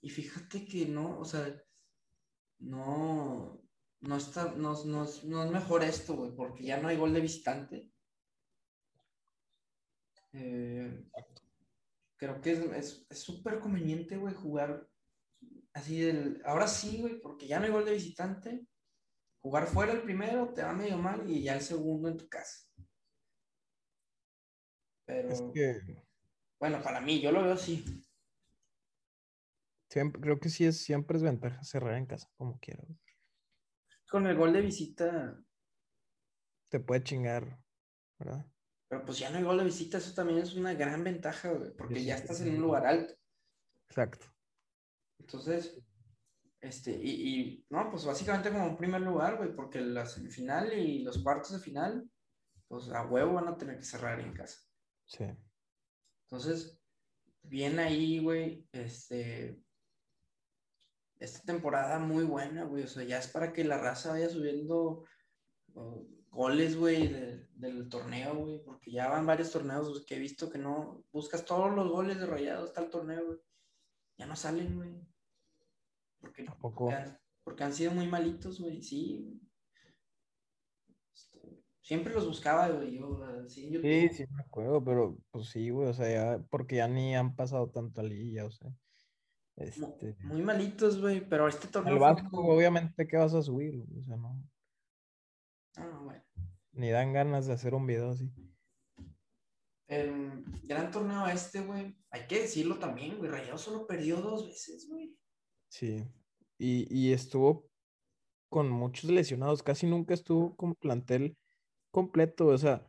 y, 0.00 0.10
fíjate 0.10 0.64
que 0.64 0.86
no, 0.86 1.18
o 1.18 1.24
sea, 1.24 1.60
no, 2.60 3.67
no, 4.00 4.16
está, 4.16 4.52
no, 4.52 4.74
no, 4.84 5.04
es 5.04 5.24
mejor 5.24 5.82
esto, 5.82 6.14
güey, 6.14 6.30
porque 6.34 6.64
ya 6.64 6.78
no 6.78 6.88
hay 6.88 6.96
gol 6.96 7.12
de 7.12 7.20
visitante. 7.20 7.90
Eh, 10.32 11.04
creo 12.16 12.40
que 12.40 12.52
es 12.76 13.06
súper 13.10 13.58
conveniente, 13.58 14.16
güey, 14.16 14.34
jugar 14.34 14.88
así 15.72 16.00
del... 16.00 16.42
Ahora 16.44 16.68
sí, 16.68 17.00
güey, 17.00 17.20
porque 17.20 17.46
ya 17.46 17.58
no 17.58 17.66
hay 17.66 17.72
gol 17.72 17.84
de 17.84 17.92
visitante. 17.92 18.66
Jugar 19.40 19.66
fuera 19.66 19.92
el 19.92 20.02
primero 20.02 20.52
te 20.52 20.62
va 20.62 20.72
medio 20.72 20.98
mal 20.98 21.28
y 21.28 21.42
ya 21.42 21.54
el 21.54 21.62
segundo 21.62 22.08
en 22.08 22.16
tu 22.18 22.28
casa. 22.28 22.66
Pero... 25.04 25.28
Es 25.30 25.42
que... 25.52 25.80
Bueno, 26.60 26.82
para 26.82 27.00
mí, 27.00 27.20
yo 27.20 27.30
lo 27.30 27.42
veo 27.42 27.52
así. 27.52 27.84
Siempre, 29.88 30.20
creo 30.20 30.38
que 30.38 30.50
sí 30.50 30.66
es, 30.66 30.82
siempre 30.82 31.16
es 31.16 31.22
ventaja 31.22 31.62
cerrar 31.62 31.94
en 31.94 32.06
casa, 32.06 32.28
como 32.36 32.58
quiera 32.58 32.84
con 34.08 34.26
el 34.26 34.36
gol 34.36 34.52
de 34.52 34.62
visita. 34.62 35.38
Te 36.68 36.80
puede 36.80 37.02
chingar, 37.02 37.62
¿verdad? 38.18 38.44
Pero 38.88 39.04
pues 39.04 39.18
ya 39.18 39.30
no 39.30 39.38
hay 39.38 39.44
gol 39.44 39.58
de 39.58 39.64
visita, 39.64 39.98
eso 39.98 40.14
también 40.14 40.38
es 40.38 40.54
una 40.54 40.74
gran 40.74 41.04
ventaja, 41.04 41.50
güey, 41.50 41.76
porque 41.76 42.02
ya 42.04 42.16
estás 42.16 42.40
en 42.40 42.54
un 42.54 42.62
lugar 42.62 42.86
alto. 42.86 43.14
Exacto. 43.88 44.26
Entonces, 45.20 45.78
este, 46.60 46.92
y, 46.92 47.10
y, 47.10 47.66
no, 47.70 47.90
pues 47.90 48.04
básicamente 48.04 48.50
como 48.50 48.66
un 48.66 48.76
primer 48.76 49.02
lugar, 49.02 49.36
güey, 49.36 49.54
porque 49.54 49.80
la 49.80 50.06
semifinal 50.06 50.72
y 50.72 51.02
los 51.02 51.22
cuartos 51.22 51.52
de 51.52 51.58
final, 51.58 52.10
pues 52.66 52.88
a 52.90 53.06
huevo 53.06 53.34
van 53.34 53.48
a 53.48 53.56
tener 53.56 53.76
que 53.76 53.84
cerrar 53.84 54.20
en 54.20 54.32
casa. 54.32 54.58
Sí. 55.06 55.24
Entonces, 56.24 56.80
bien 57.42 57.78
ahí, 57.78 58.20
güey, 58.20 58.66
este, 58.72 59.62
esta 61.20 61.40
temporada 61.44 61.98
muy 61.98 62.24
buena, 62.24 62.64
güey. 62.64 62.84
O 62.84 62.88
sea, 62.88 63.04
ya 63.04 63.18
es 63.18 63.28
para 63.28 63.52
que 63.52 63.64
la 63.64 63.78
raza 63.78 64.10
vaya 64.10 64.28
subiendo 64.28 65.04
goles, 66.30 66.76
güey, 66.76 67.08
del 67.54 67.88
torneo, 67.88 68.36
güey. 68.36 68.62
Porque 68.64 68.90
ya 68.90 69.08
van 69.08 69.26
varios 69.26 69.50
torneos 69.50 70.04
que 70.06 70.16
he 70.16 70.18
visto 70.18 70.50
que 70.50 70.58
no. 70.58 71.04
Buscas 71.12 71.44
todos 71.44 71.74
los 71.74 71.90
goles 71.90 72.18
de 72.18 72.26
Rayados 72.26 72.68
hasta 72.68 72.82
el 72.82 72.90
torneo, 72.90 73.26
güey. 73.26 73.38
Ya 74.16 74.26
no 74.26 74.36
salen, 74.36 74.76
güey. 74.76 75.00
Porque, 76.20 76.44
¿Tampoco? 76.44 76.90
porque, 77.44 77.64
han, 77.64 77.72
sido 77.72 77.92
muy 77.92 78.06
malitos, 78.06 78.60
güey. 78.60 78.82
Sí. 78.82 79.40
Este, 81.14 81.62
siempre 81.80 82.12
los 82.12 82.26
buscaba, 82.26 82.68
güey. 82.68 82.98
Yo, 82.98 83.20
sí, 83.48 83.70
sí, 83.80 84.08
sí, 84.10 84.24
me 84.30 84.42
acuerdo, 84.42 84.82
pero 84.84 85.18
pues 85.30 85.48
sí, 85.48 85.70
güey. 85.70 85.88
O 85.88 85.94
sea, 85.94 86.10
ya, 86.10 86.44
porque 86.50 86.76
ya 86.76 86.88
ni 86.88 87.14
han 87.16 87.34
pasado 87.36 87.70
tanto 87.70 88.00
allí, 88.00 88.32
ya, 88.32 88.44
o 88.44 88.50
sea. 88.50 88.70
Este... 89.58 90.16
Muy 90.24 90.42
malitos, 90.42 91.00
güey, 91.00 91.28
pero 91.28 91.48
este 91.48 91.68
torneo. 91.68 91.94
El 91.94 92.00
Vasco, 92.00 92.40
obviamente, 92.40 93.06
¿qué 93.06 93.16
vas 93.16 93.34
a 93.34 93.42
subir? 93.42 93.84
O 93.98 94.02
sea, 94.02 94.16
no. 94.16 94.42
Ah, 95.76 96.00
bueno. 96.02 96.22
Ni 96.72 96.90
dan 96.90 97.12
ganas 97.12 97.46
de 97.46 97.54
hacer 97.54 97.74
un 97.74 97.86
video 97.86 98.10
así. 98.10 98.32
El 99.88 100.44
gran 100.64 100.90
torneo 100.90 101.26
este, 101.26 101.60
güey, 101.60 101.96
hay 102.10 102.26
que 102.26 102.42
decirlo 102.42 102.78
también, 102.78 103.18
güey. 103.18 103.30
Rayado 103.30 103.58
solo 103.58 103.86
perdió 103.86 104.20
dos 104.20 104.46
veces, 104.46 104.86
güey. 104.88 105.16
Sí. 105.68 106.04
Y, 106.58 106.86
y 106.94 107.12
estuvo 107.12 107.68
con 108.48 108.70
muchos 108.70 109.10
lesionados, 109.10 109.62
casi 109.62 109.86
nunca 109.86 110.14
estuvo 110.14 110.56
con 110.56 110.74
plantel 110.74 111.36
completo, 111.90 112.46
o 112.46 112.58
sea, 112.58 112.86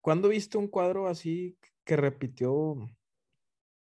¿cuándo 0.00 0.28
viste 0.28 0.58
un 0.58 0.68
cuadro 0.68 1.06
así 1.06 1.58
que 1.84 1.96
repitió? 1.96 2.76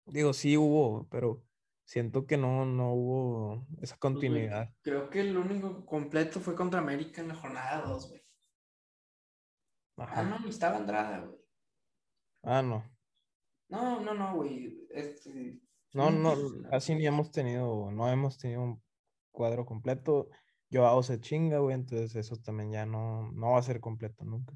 Digo, 0.08 0.34
sí 0.34 0.58
hubo, 0.58 1.08
pero 1.10 1.44
siento 1.84 2.26
que 2.26 2.38
no, 2.38 2.66
no 2.66 2.94
hubo 2.94 3.68
esa 3.82 3.96
Pues, 3.96 4.00
continuidad. 4.00 4.74
creo 4.82 5.10
que 5.10 5.22
el 5.22 5.38
único 5.38 5.86
completo 5.86 6.40
fue 6.40 6.56
contra 6.56 6.80
América 6.80 7.22
en 7.22 7.30
la 7.30 7.36
jornada 7.36 7.82
2, 7.82 8.10
güey. 8.10 8.22
Ah, 9.98 10.24
no, 10.24 10.40
ni 10.40 10.50
estaba 10.50 10.78
Andrada, 10.78 11.22
güey. 11.26 11.40
Ah, 12.44 12.62
no. 12.62 12.84
No, 13.70 14.00
no, 14.00 14.14
no, 14.14 14.36
güey. 14.36 14.88
Este, 14.92 15.60
No, 15.94 16.12
no, 16.12 16.36
casi 16.70 16.96
ni 16.96 17.06
hemos 17.08 17.32
tenido, 17.32 17.92
no 17.92 18.08
hemos 18.10 18.38
tenido 18.38 18.62
un 18.62 18.84
cuadro 19.32 19.66
completo. 19.66 20.30
Joao 20.72 21.02
se 21.02 21.20
chinga, 21.20 21.60
güey, 21.60 21.76
entonces 21.76 22.16
eso 22.16 22.36
también 22.38 22.72
ya 22.72 22.86
no, 22.86 23.32
no 23.32 23.52
va 23.52 23.60
a 23.60 23.64
ser 23.64 23.80
completo 23.80 24.24
nunca. 24.24 24.54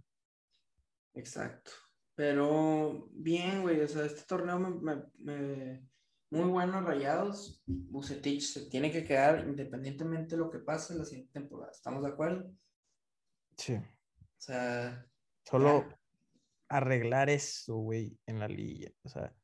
Exacto. 1.13 1.72
Pero 2.15 3.08
bien, 3.12 3.62
güey. 3.62 3.80
O 3.82 3.88
sea, 3.88 4.06
este 4.06 4.24
torneo 4.24 4.60
me, 4.60 4.70
me- 4.70 5.03
me- 5.20 5.89
muy 6.30 6.50
bueno, 6.50 6.82
Rayados. 6.82 7.62
Bucetich 7.65 8.41
se 8.41 8.70
tiene 8.70 8.91
que 8.91 9.03
quedar 9.03 9.46
independientemente 9.48 10.36
de 10.36 10.41
lo 10.41 10.50
que 10.50 10.60
pase 10.60 10.94
en 10.94 11.00
la 11.00 11.06
siguiente 11.06 11.34
temporada. 11.34 11.72
¿Estamos 11.72 12.03
de 12.03 12.10
acuerdo? 12.10 12.51
Sí. 13.58 13.74
O 13.75 14.39
sea, 14.44 15.06
Solo 15.46 15.88
ya. 15.89 16.00
arreglar 16.70 17.30
eso, 17.30 17.75
güey, 17.77 18.18
en 18.25 18.39
la 18.39 18.48
liga. 18.48 18.89
O 19.03 19.10
sea, 19.10 19.36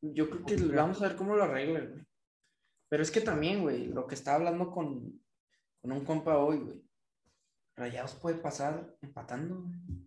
Yo 0.00 0.28
creo 0.28 0.44
que 0.44 0.56
vamos 0.56 1.00
a 1.00 1.08
ver 1.08 1.16
cómo 1.16 1.34
lo 1.36 1.44
arregla, 1.44 1.80
güey. 1.80 2.04
Pero 2.88 3.02
es 3.02 3.10
que 3.10 3.20
también, 3.20 3.62
güey, 3.62 3.86
lo 3.86 4.06
que 4.06 4.14
estaba 4.14 4.36
hablando 4.36 4.70
con, 4.70 5.20
con 5.80 5.92
un 5.92 6.04
compa 6.04 6.36
hoy, 6.38 6.58
güey. 6.58 6.82
Rayados 7.76 8.14
puede 8.16 8.36
pasar 8.38 8.96
empatando, 9.00 9.62
güey. 9.62 10.03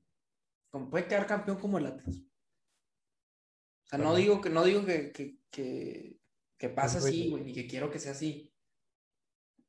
Como 0.77 0.91
puede 0.91 1.07
quedar 1.07 1.25
campeón 1.25 1.57
como 1.57 1.79
el 1.79 1.87
Atlas. 1.87 2.17
O 2.17 3.89
sea, 3.89 3.97
no 3.97 4.15
digo 4.15 4.39
que, 4.39 4.51
no 4.51 4.63
digo 4.63 4.85
que, 4.85 5.11
que, 5.11 5.39
que, 5.49 6.19
muy 6.69 6.77
así, 6.77 7.29
güey, 7.31 7.43
ni 7.43 7.53
que 7.53 7.65
quiero 7.65 7.89
que 7.89 7.97
sea 7.97 8.11
así. 8.11 8.53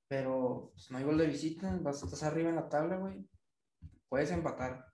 Pero 0.07 0.71
pues, 0.75 0.91
no 0.91 0.99
hay 0.99 1.05
gol 1.05 1.17
de 1.17 1.27
visita, 1.27 1.79
vas, 1.81 2.03
estás 2.03 2.23
arriba 2.25 2.51
en 2.51 2.57
la 2.57 2.69
tabla, 2.69 2.99
güey. 2.99 3.27
Puedes 4.11 4.31
empatar, 4.33 4.89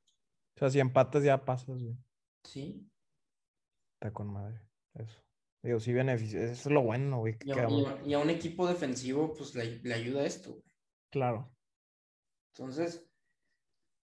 o 0.56 0.58
sea, 0.58 0.70
si 0.70 0.78
empatas 0.78 1.24
ya 1.24 1.44
pasas, 1.44 1.80
güey. 1.80 1.96
¿sí? 2.44 2.88
Está 3.94 4.12
con 4.12 4.32
madre. 4.32 4.60
Eso. 4.94 5.20
Digo, 5.64 5.80
sí 5.80 5.92
beneficia. 5.92 6.44
Eso 6.44 6.68
es 6.68 6.72
lo 6.72 6.82
bueno, 6.82 7.18
güey. 7.18 7.38
que 7.38 7.50
Y 7.50 8.10
y 8.10 8.14
a 8.14 8.20
un 8.20 8.30
equipo 8.30 8.68
defensivo, 8.68 9.34
pues 9.34 9.54
le, 9.56 9.82
le 9.82 9.94
ayuda 9.94 10.24
esto, 10.24 10.50
güey. 10.50 10.64
Claro. 11.10 11.52
Entonces, 12.54 13.10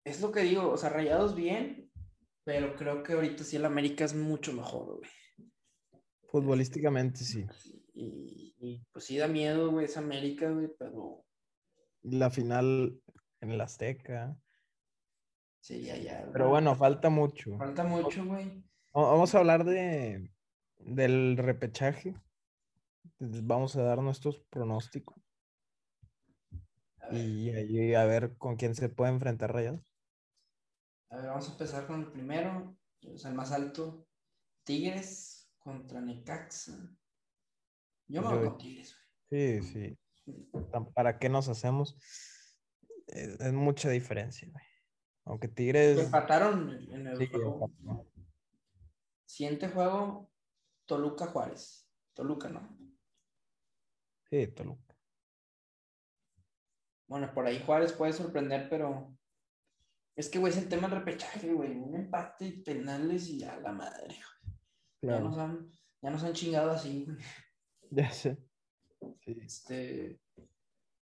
es 0.06 0.22
lo 0.22 0.32
que 0.32 0.42
digo, 0.42 0.70
o 0.70 0.78
sea, 0.78 0.90
Rayados 0.90 1.36
bien, 1.36 1.85
pero 2.46 2.76
creo 2.76 3.04
que 3.04 3.14
ahorita 3.14 3.44
sí 3.44 3.58
el 3.58 3.66
América 3.66 4.06
es 4.06 4.14
mucho 4.16 4.54
mejor, 4.54 4.98
güey. 5.00 5.10
Futbolísticamente 6.30 7.20
sí. 7.20 7.46
Y, 7.94 8.56
y, 8.60 8.86
pues 8.92 9.06
sí 9.06 9.18
da 9.18 9.28
miedo, 9.28 9.72
güey, 9.72 9.86
esa 9.86 10.00
América, 10.02 10.50
güey, 10.50 10.70
pero 10.78 11.26
La 12.04 12.30
final 12.30 13.02
en 13.42 13.52
el 13.52 13.62
Azteca. 13.62 14.38
sí, 15.62 15.82
ya, 15.84 15.96
ya. 15.98 16.30
Pero 16.32 16.50
bueno, 16.50 16.76
falta 16.76 17.10
mucho. 17.10 17.58
Falta 17.58 17.84
mucho, 17.84 18.26
güey. 18.26 18.64
Va- 18.96 19.12
Vamos 19.12 19.34
a 19.34 19.40
hablar 19.40 19.64
de 19.66 20.30
del 20.78 21.38
repechaje. 21.38 22.16
Vamos 23.20 23.76
a 23.76 23.84
dar 23.84 24.00
nuestros 24.02 24.40
pronósticos 24.50 25.16
A 27.00 27.14
y 27.16 27.50
ahí 27.52 27.94
a 27.94 28.04
ver 28.06 28.36
con 28.38 28.56
quién 28.58 28.76
se 28.76 28.90
puede 28.90 29.12
enfrentar 29.12 29.54
Rayados. 29.54 29.95
A 31.16 31.22
ver, 31.22 31.28
vamos 31.30 31.48
a 31.48 31.52
empezar 31.54 31.88
con 31.88 32.02
el 32.02 32.12
primero, 32.12 32.78
o 33.08 33.18
sea, 33.18 33.30
el 33.32 33.38
más 33.38 33.52
alto. 33.52 34.06
Tigres 34.66 35.50
contra 35.60 36.02
Necaxa. 36.02 36.74
Yo 38.08 38.22
me 38.22 38.30
Yo- 38.30 38.38
voy 38.40 38.48
con 38.50 38.58
Tigres, 38.58 38.96
Sí, 39.30 39.62
sí. 39.62 39.98
Tan- 40.72 40.92
¿Para 40.94 41.18
qué 41.20 41.30
nos 41.30 41.48
hacemos? 41.48 41.98
Es, 43.08 43.40
es 43.40 43.54
mucha 43.54 43.90
diferencia, 43.90 44.48
güey. 44.52 44.64
Aunque 45.26 45.48
güey. 45.48 45.56
Tigres. 45.56 46.00
Empataron 46.00 46.70
en 46.92 47.08
el 47.08 47.18
sí, 47.18 47.28
juego. 47.28 47.70
empató. 47.86 48.12
Siguiente 49.26 49.70
juego, 49.70 50.30
Toluca 50.86 51.28
Juárez. 51.28 51.88
Toluca, 52.14 52.50
¿no? 52.50 52.78
Sí, 54.30 54.48
Toluca. 54.48 54.96
Bueno, 57.08 57.32
por 57.34 57.46
ahí 57.46 57.62
Juárez 57.66 57.94
puede 57.94 58.14
sorprender, 58.14 58.68
pero 58.70 59.16
es 60.16 60.30
que, 60.30 60.40
güey, 60.40 60.54
es 60.54 60.60
el 60.60 60.70
tema 60.70 60.88
del 60.88 61.00
repechaje, 61.00 61.52
güey. 61.54 61.72
Un 61.76 61.96
empate, 61.96 62.62
penales 62.66 63.28
y 63.30 63.44
a 63.44 63.60
la 63.60 63.74
madre, 63.74 64.08
güey. 64.08 64.56
Ya, 65.02 65.20
nos 65.20 65.38
han, 65.38 65.70
ya 66.02 66.10
nos 66.10 66.24
han 66.24 66.34
chingado 66.34 66.72
así, 66.72 67.06
güey. 67.06 67.18
Ya 67.92 68.10
sé. 68.12 68.38
Sí, 69.20 69.38
Este, 69.42 70.20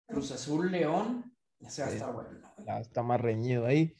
Cruz 0.07 0.31
Azul, 0.31 0.71
León, 0.71 1.37
ese 1.59 1.83
va 1.83 1.87
a 1.89 1.91
estar 1.91 2.13
bueno. 2.13 2.53
güey. 2.55 2.67
ya 2.67 2.79
está 2.79 3.03
más 3.03 3.21
reñido 3.21 3.65
ahí. 3.65 3.95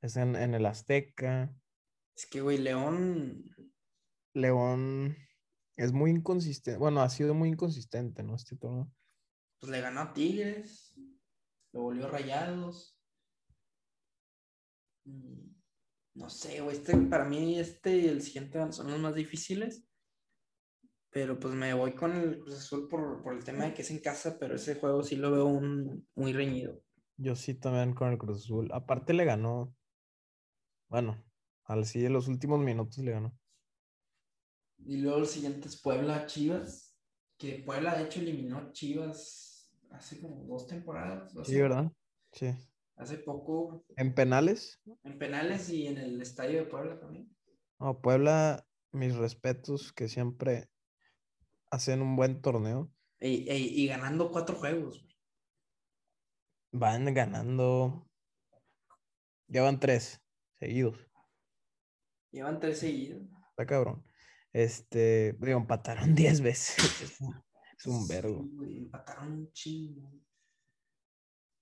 Es 0.00 0.16
en, 0.16 0.34
en 0.34 0.54
el 0.54 0.64
Azteca. 0.64 1.54
Es 2.16 2.26
que, 2.26 2.40
güey, 2.40 2.58
León, 2.58 3.44
León 4.32 5.16
es 5.76 5.92
muy 5.92 6.10
inconsistente. 6.10 6.78
Bueno, 6.78 7.02
ha 7.02 7.10
sido 7.10 7.34
muy 7.34 7.50
inconsistente, 7.50 8.22
¿no? 8.22 8.34
Este 8.34 8.56
torneo. 8.56 8.90
pues 9.60 9.70
le 9.70 9.80
ganó 9.82 10.00
a 10.00 10.12
Tigres, 10.14 10.94
lo 11.72 11.82
volvió 11.82 12.08
Rayados. 12.08 12.95
Mm, 15.06 15.54
No 16.14 16.28
sé, 16.30 16.60
güey, 16.62 16.76
este, 16.76 16.96
para 16.98 17.24
mí 17.26 17.58
este 17.58 17.96
y 17.98 18.06
el 18.08 18.22
siguiente 18.22 18.60
son 18.72 18.90
los 18.90 19.00
más 19.00 19.14
difíciles. 19.14 19.86
Pero 21.10 21.38
pues 21.40 21.54
me 21.54 21.72
voy 21.74 21.94
con 21.94 22.12
el 22.14 22.38
Cruz 22.38 22.56
Azul 22.58 22.88
por, 22.88 23.22
por 23.22 23.34
el 23.34 23.44
tema 23.44 23.64
de 23.64 23.74
que 23.74 23.82
es 23.82 23.90
en 23.90 24.00
casa, 24.00 24.36
pero 24.38 24.54
ese 24.56 24.74
juego 24.76 25.02
sí 25.02 25.16
lo 25.16 25.30
veo 25.30 25.46
un- 25.46 26.06
muy 26.14 26.32
reñido. 26.32 26.82
Yo 27.18 27.34
sí 27.36 27.54
también 27.54 27.94
con 27.94 28.10
el 28.10 28.18
Cruz 28.18 28.44
Azul. 28.44 28.70
Aparte 28.72 29.12
le 29.14 29.24
ganó. 29.24 29.74
Bueno, 30.88 31.22
al 31.64 31.84
sí 31.86 32.00
de 32.00 32.10
los 32.10 32.28
últimos 32.28 32.60
minutos 32.60 32.98
le 32.98 33.12
ganó. 33.12 33.38
Y 34.78 34.98
luego 34.98 35.18
el 35.18 35.26
siguiente 35.26 35.68
es 35.68 35.80
Puebla 35.80 36.26
Chivas, 36.26 36.96
que 37.38 37.62
Puebla 37.64 37.96
de 37.96 38.04
hecho 38.04 38.20
eliminó 38.20 38.58
a 38.58 38.72
Chivas 38.72 39.72
hace 39.90 40.20
como 40.20 40.44
dos 40.44 40.66
temporadas. 40.66 41.32
Sí, 41.44 41.60
¿verdad? 41.60 41.90
Sí. 42.32 42.54
Hace 42.96 43.18
poco 43.18 43.84
En 43.96 44.14
penales. 44.14 44.80
en 45.04 45.18
penales 45.18 45.68
y 45.70 45.86
en 45.86 45.98
el 45.98 46.20
estadio 46.22 46.58
de 46.60 46.64
Puebla 46.70 46.98
también. 46.98 47.30
No, 47.78 48.00
Puebla, 48.00 48.66
mis 48.92 49.14
respetos, 49.14 49.92
que 49.92 50.08
siempre 50.08 50.70
hacen 51.70 52.00
un 52.00 52.16
buen 52.16 52.40
torneo. 52.40 52.90
Y, 53.20 53.50
y- 53.52 53.82
y 53.82 53.86
ganando 53.86 54.30
cuatro 54.30 54.56
juegos. 54.56 55.02
güey. 55.02 55.16
Van 56.72 57.12
ganando. 57.14 58.08
Llevan 59.48 59.78
tres 59.78 60.22
seguidos. 60.58 60.98
Llevan 62.32 62.58
tres 62.60 62.78
seguidos. 62.80 63.22
Está 63.50 63.66
cabrón. 63.66 64.04
Este, 64.52 65.34
digo, 65.38 65.58
empataron 65.58 66.14
10 66.14 66.40
veces. 66.40 67.10
Es 67.78 67.86
un, 67.86 68.06
Sí, 68.06 68.12
vergo. 68.14 68.40
empataron 68.62 69.32
un 69.32 69.52
chingo. 69.52 70.12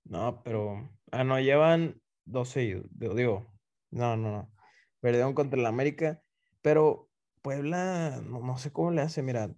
No, 0.05 0.43
pero. 0.43 0.91
Ah, 1.11 1.25
no, 1.25 1.41
llevan 1.41 2.01
dos 2.25 2.51
seguidos. 2.51 2.87
Digo, 2.93 3.47
no, 3.91 4.17
no, 4.17 4.31
no. 4.31 4.53
Perdieron 5.01 5.35
contra 5.35 5.59
el 5.59 5.67
América. 5.67 6.23
Pero 6.63 7.11
Puebla, 7.43 8.23
no, 8.25 8.41
no 8.41 8.59
sé 8.59 8.73
cómo 8.73 8.91
le 8.91 9.03
hace. 9.03 9.23
Mira, 9.23 9.55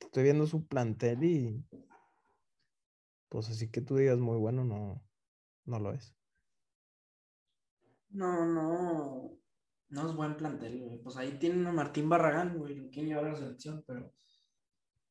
estoy 0.00 0.22
viendo 0.22 0.46
su 0.46 0.66
plantel 0.66 1.24
y. 1.24 1.64
Pues 3.28 3.48
así 3.48 3.70
que 3.70 3.80
tú 3.80 3.96
digas 3.96 4.18
muy 4.18 4.38
bueno, 4.38 4.64
no, 4.64 5.02
no 5.64 5.78
lo 5.78 5.92
es. 5.92 6.14
No, 8.10 8.44
no. 8.44 9.36
No 9.88 10.08
es 10.08 10.14
buen 10.14 10.36
plantel, 10.36 10.80
güey. 10.80 10.98
Pues 11.02 11.16
ahí 11.16 11.38
tienen 11.38 11.66
a 11.66 11.72
Martín 11.72 12.08
Barragán, 12.08 12.56
güey. 12.56 12.76
Lo 12.76 12.90
quieren 12.90 13.08
llevar 13.08 13.24
a 13.26 13.32
la 13.32 13.38
selección, 13.38 13.84
pero. 13.86 14.12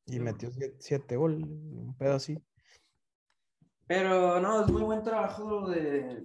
Y 0.06 0.18
metió 0.18 0.50
siete, 0.50 0.76
siete 0.80 1.16
goles, 1.16 1.42
un 1.42 1.94
pedo 1.96 2.14
así. 2.14 2.42
Pero 3.90 4.38
no, 4.38 4.64
es 4.64 4.70
muy 4.70 4.82
buen 4.82 5.02
trabajo 5.02 5.68
de, 5.68 6.22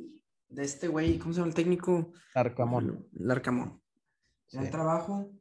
de 0.50 0.64
este 0.64 0.88
güey. 0.88 1.18
¿Cómo 1.18 1.34
se 1.34 1.40
llama 1.40 1.50
el 1.50 1.56
técnico? 1.56 2.14
Arcamón. 2.36 3.10
Larcamón. 3.14 3.82
Buen 4.54 4.70
trabajo. 4.70 5.32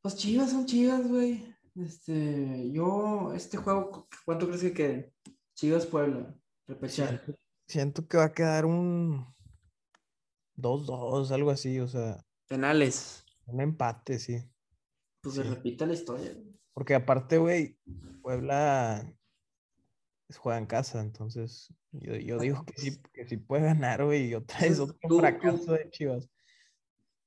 Pues 0.00 0.16
chivas 0.16 0.50
son 0.52 0.64
chivas, 0.64 1.06
güey. 1.06 1.54
Este, 1.74 2.72
yo, 2.72 3.34
este 3.34 3.58
juego, 3.58 4.08
¿cuánto 4.24 4.46
crees 4.46 4.62
que 4.62 4.72
quede? 4.72 5.14
Chivas 5.54 5.84
Puebla, 5.84 6.34
repechaje. 6.66 7.18
Siento, 7.18 7.40
siento 7.68 8.08
que 8.08 8.16
va 8.16 8.24
a 8.24 8.32
quedar 8.32 8.64
un 8.64 9.26
2-2, 10.56 11.32
algo 11.32 11.50
así, 11.50 11.78
o 11.80 11.86
sea, 11.86 12.24
Penales. 12.48 13.26
un 13.44 13.60
empate, 13.60 14.18
sí. 14.18 14.38
Pues 15.20 15.34
se 15.34 15.42
Sí. 15.42 15.50
repite 15.50 15.86
la 15.86 15.92
historia. 15.92 16.32
Porque 16.72 16.94
aparte, 16.94 17.36
güey, 17.36 17.78
Puebla 18.22 19.04
juega 20.38 20.58
en 20.58 20.66
casa, 20.66 21.00
entonces 21.00 21.72
yo, 21.92 22.14
yo 22.16 22.38
digo 22.38 22.64
que 22.66 22.74
sí, 22.80 23.00
que 23.12 23.26
sí 23.26 23.36
puede 23.36 23.64
ganar, 23.64 24.04
güey, 24.04 24.28
y 24.28 24.34
otra 24.34 24.60
vez 24.60 24.78
otro 24.80 24.96
tú- 25.08 25.18
fracaso 25.20 25.64
tú- 25.66 25.72
de 25.72 25.90
Chivas. 25.90 26.30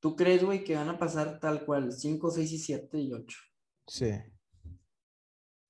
¿Tú 0.01 0.15
crees, 0.15 0.43
güey, 0.43 0.63
que 0.63 0.75
van 0.75 0.87
a 0.89 0.97
pasar 0.97 1.39
tal 1.41 1.65
cual? 1.65 1.91
5, 1.91 2.31
6 2.31 2.51
y 2.53 2.57
7 2.57 2.97
y 2.99 3.11
8. 3.13 3.37
Sí. 3.87 4.11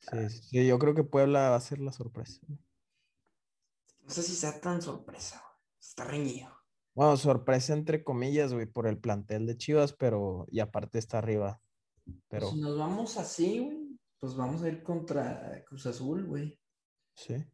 Sí, 0.01 0.29
sí, 0.29 0.67
yo 0.67 0.77
creo 0.79 0.93
que 0.93 1.03
Puebla 1.03 1.49
va 1.49 1.55
a 1.55 1.61
ser 1.61 1.79
la 1.79 1.91
sorpresa. 1.91 2.39
No 4.01 4.09
sé 4.09 4.21
si 4.23 4.35
sea 4.35 4.59
tan 4.61 4.81
sorpresa, 4.81 5.41
güey. 5.43 5.59
Está 5.79 6.03
reñido. 6.03 6.49
Bueno, 6.93 7.17
sorpresa 7.17 7.73
entre 7.73 8.03
comillas, 8.03 8.53
güey, 8.53 8.65
por 8.65 8.87
el 8.87 8.99
plantel 8.99 9.45
de 9.47 9.57
Chivas, 9.57 9.93
pero 9.93 10.45
y 10.49 10.59
aparte 10.59 10.99
está 10.99 11.17
arriba. 11.19 11.61
Pero 12.27 12.51
Si 12.51 12.59
nos 12.59 12.77
vamos 12.77 13.17
así, 13.17 13.59
güey, 13.59 13.99
pues 14.19 14.35
vamos 14.35 14.61
a 14.63 14.67
ir 14.67 14.83
contra 14.83 15.63
Cruz 15.65 15.85
Azul, 15.85 16.25
güey. 16.27 16.58
Sí. 17.19 17.45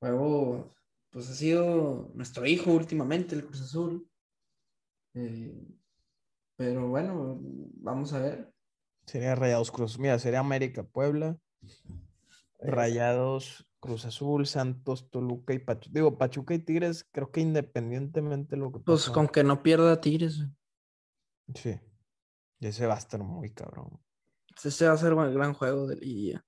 Juego, 0.00 0.74
pues 1.10 1.28
ha 1.30 1.34
sido 1.34 2.10
nuestro 2.14 2.46
hijo 2.46 2.72
últimamente, 2.72 3.34
el 3.34 3.46
Cruz 3.46 3.62
Azul. 3.62 4.08
Eh, 5.14 5.54
pero 6.56 6.88
bueno, 6.88 7.38
vamos 7.40 8.12
a 8.12 8.20
ver. 8.20 8.52
Sería 9.06 9.34
Rayados 9.34 9.70
Cruz. 9.70 9.98
Mira, 9.98 10.18
sería 10.18 10.40
América, 10.40 10.82
Puebla, 10.82 11.38
Eh, 12.58 12.70
Rayados, 12.70 13.68
Cruz 13.80 14.04
Azul, 14.06 14.46
Santos, 14.46 15.10
Toluca 15.10 15.52
y 15.52 15.58
Pachuca. 15.58 15.92
Digo, 15.92 16.16
Pachuca 16.16 16.54
y 16.54 16.58
Tigres, 16.58 17.06
creo 17.12 17.30
que 17.30 17.40
independientemente 17.40 18.56
de 18.56 18.62
lo 18.62 18.72
que 18.72 18.80
Pues 18.80 19.10
con 19.10 19.28
que 19.28 19.44
no 19.44 19.62
pierda 19.62 20.00
Tigres. 20.00 20.46
Sí. 21.54 21.78
Y 22.58 22.66
ese 22.66 22.86
va 22.86 22.94
a 22.94 22.98
estar 22.98 23.22
muy 23.22 23.50
cabrón. 23.50 24.00
Ese 24.64 24.86
va 24.86 24.94
a 24.94 24.98
ser 24.98 25.12
un 25.12 25.34
gran 25.34 25.52
juego 25.52 25.86
de 25.86 25.96
liguilla. 25.96 26.45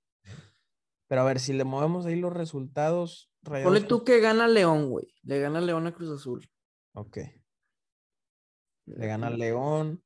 Pero 1.08 1.22
a 1.22 1.24
ver, 1.24 1.40
si 1.40 1.52
le 1.52 1.64
movemos 1.64 2.06
ahí 2.06 2.16
los 2.16 2.32
resultados, 2.32 3.30
Ponle 3.42 3.64
Rayados. 3.64 3.88
tú 3.88 4.04
que 4.04 4.20
gana 4.20 4.46
León, 4.46 4.90
güey. 4.90 5.14
Le 5.22 5.40
gana 5.40 5.60
León 5.60 5.86
a 5.86 5.94
Cruz 5.94 6.10
Azul. 6.10 6.48
Ok. 6.94 7.18
Le 8.86 9.06
gana 9.06 9.30
León. 9.30 10.02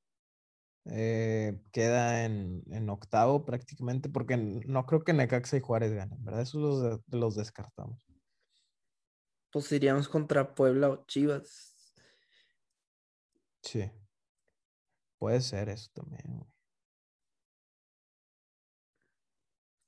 eh, 0.86 1.60
queda 1.72 2.24
en, 2.24 2.62
en 2.72 2.88
octavo 2.90 3.44
prácticamente, 3.44 4.08
porque 4.08 4.36
no 4.36 4.84
creo 4.86 5.04
que 5.04 5.12
Necaxa 5.12 5.56
y 5.56 5.60
Juárez 5.60 5.92
ganen, 5.92 6.22
¿verdad? 6.24 6.42
Esos 6.42 6.60
los, 6.60 6.82
de- 6.82 7.18
los 7.18 7.36
descartamos. 7.36 8.04
Pues 9.52 9.70
iríamos 9.70 10.08
contra 10.08 10.54
Puebla 10.54 10.88
o 10.90 11.04
Chivas. 11.06 11.94
Sí. 13.62 13.90
Puede 15.18 15.40
ser 15.40 15.68
eso 15.68 15.88
también, 15.94 16.22
güey. 16.26 16.51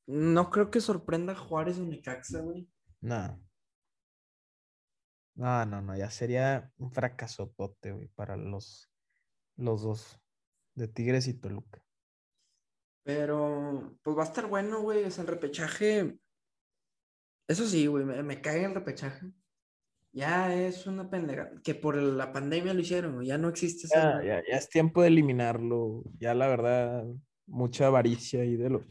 No 0.06 0.50
creo 0.50 0.70
que 0.70 0.80
sorprenda 0.80 1.32
a 1.32 1.36
Juárez 1.36 1.78
o 1.78 1.84
Necaxa, 1.84 2.40
güey. 2.40 2.68
No. 3.00 3.40
No, 5.36 5.66
no, 5.66 5.82
no, 5.82 5.96
ya 5.96 6.10
sería 6.10 6.70
un 6.78 6.92
fracasotote, 6.92 7.92
güey, 7.92 8.08
para 8.08 8.36
los, 8.36 8.90
los 9.56 9.82
dos, 9.82 10.20
de 10.74 10.88
Tigres 10.88 11.26
y 11.26 11.34
Toluca. 11.34 11.84
Pero, 13.02 13.98
pues 14.02 14.16
va 14.16 14.22
a 14.22 14.26
estar 14.26 14.46
bueno, 14.46 14.80
güey. 14.80 15.04
O 15.04 15.10
sea, 15.10 15.22
el 15.22 15.28
repechaje. 15.28 16.18
Eso 17.48 17.66
sí, 17.66 17.86
güey, 17.86 18.04
me, 18.04 18.22
me 18.22 18.40
cae 18.40 18.64
el 18.64 18.74
repechaje. 18.74 19.26
Ya 20.12 20.54
es 20.54 20.86
una 20.86 21.10
pendeja. 21.10 21.50
Que 21.62 21.74
por 21.74 21.96
la 21.96 22.32
pandemia 22.32 22.72
lo 22.72 22.80
hicieron, 22.80 23.16
güey. 23.16 23.26
Ya 23.26 23.36
no 23.36 23.48
existe 23.48 23.86
esa. 23.86 24.22
Ya, 24.22 24.36
ya, 24.36 24.42
ya 24.48 24.56
es 24.56 24.68
tiempo 24.68 25.02
de 25.02 25.08
eliminarlo. 25.08 26.04
Ya 26.18 26.32
la 26.34 26.46
verdad, 26.46 27.04
mucha 27.46 27.88
avaricia 27.88 28.40
ahí 28.40 28.56
de 28.56 28.70
los, 28.70 28.82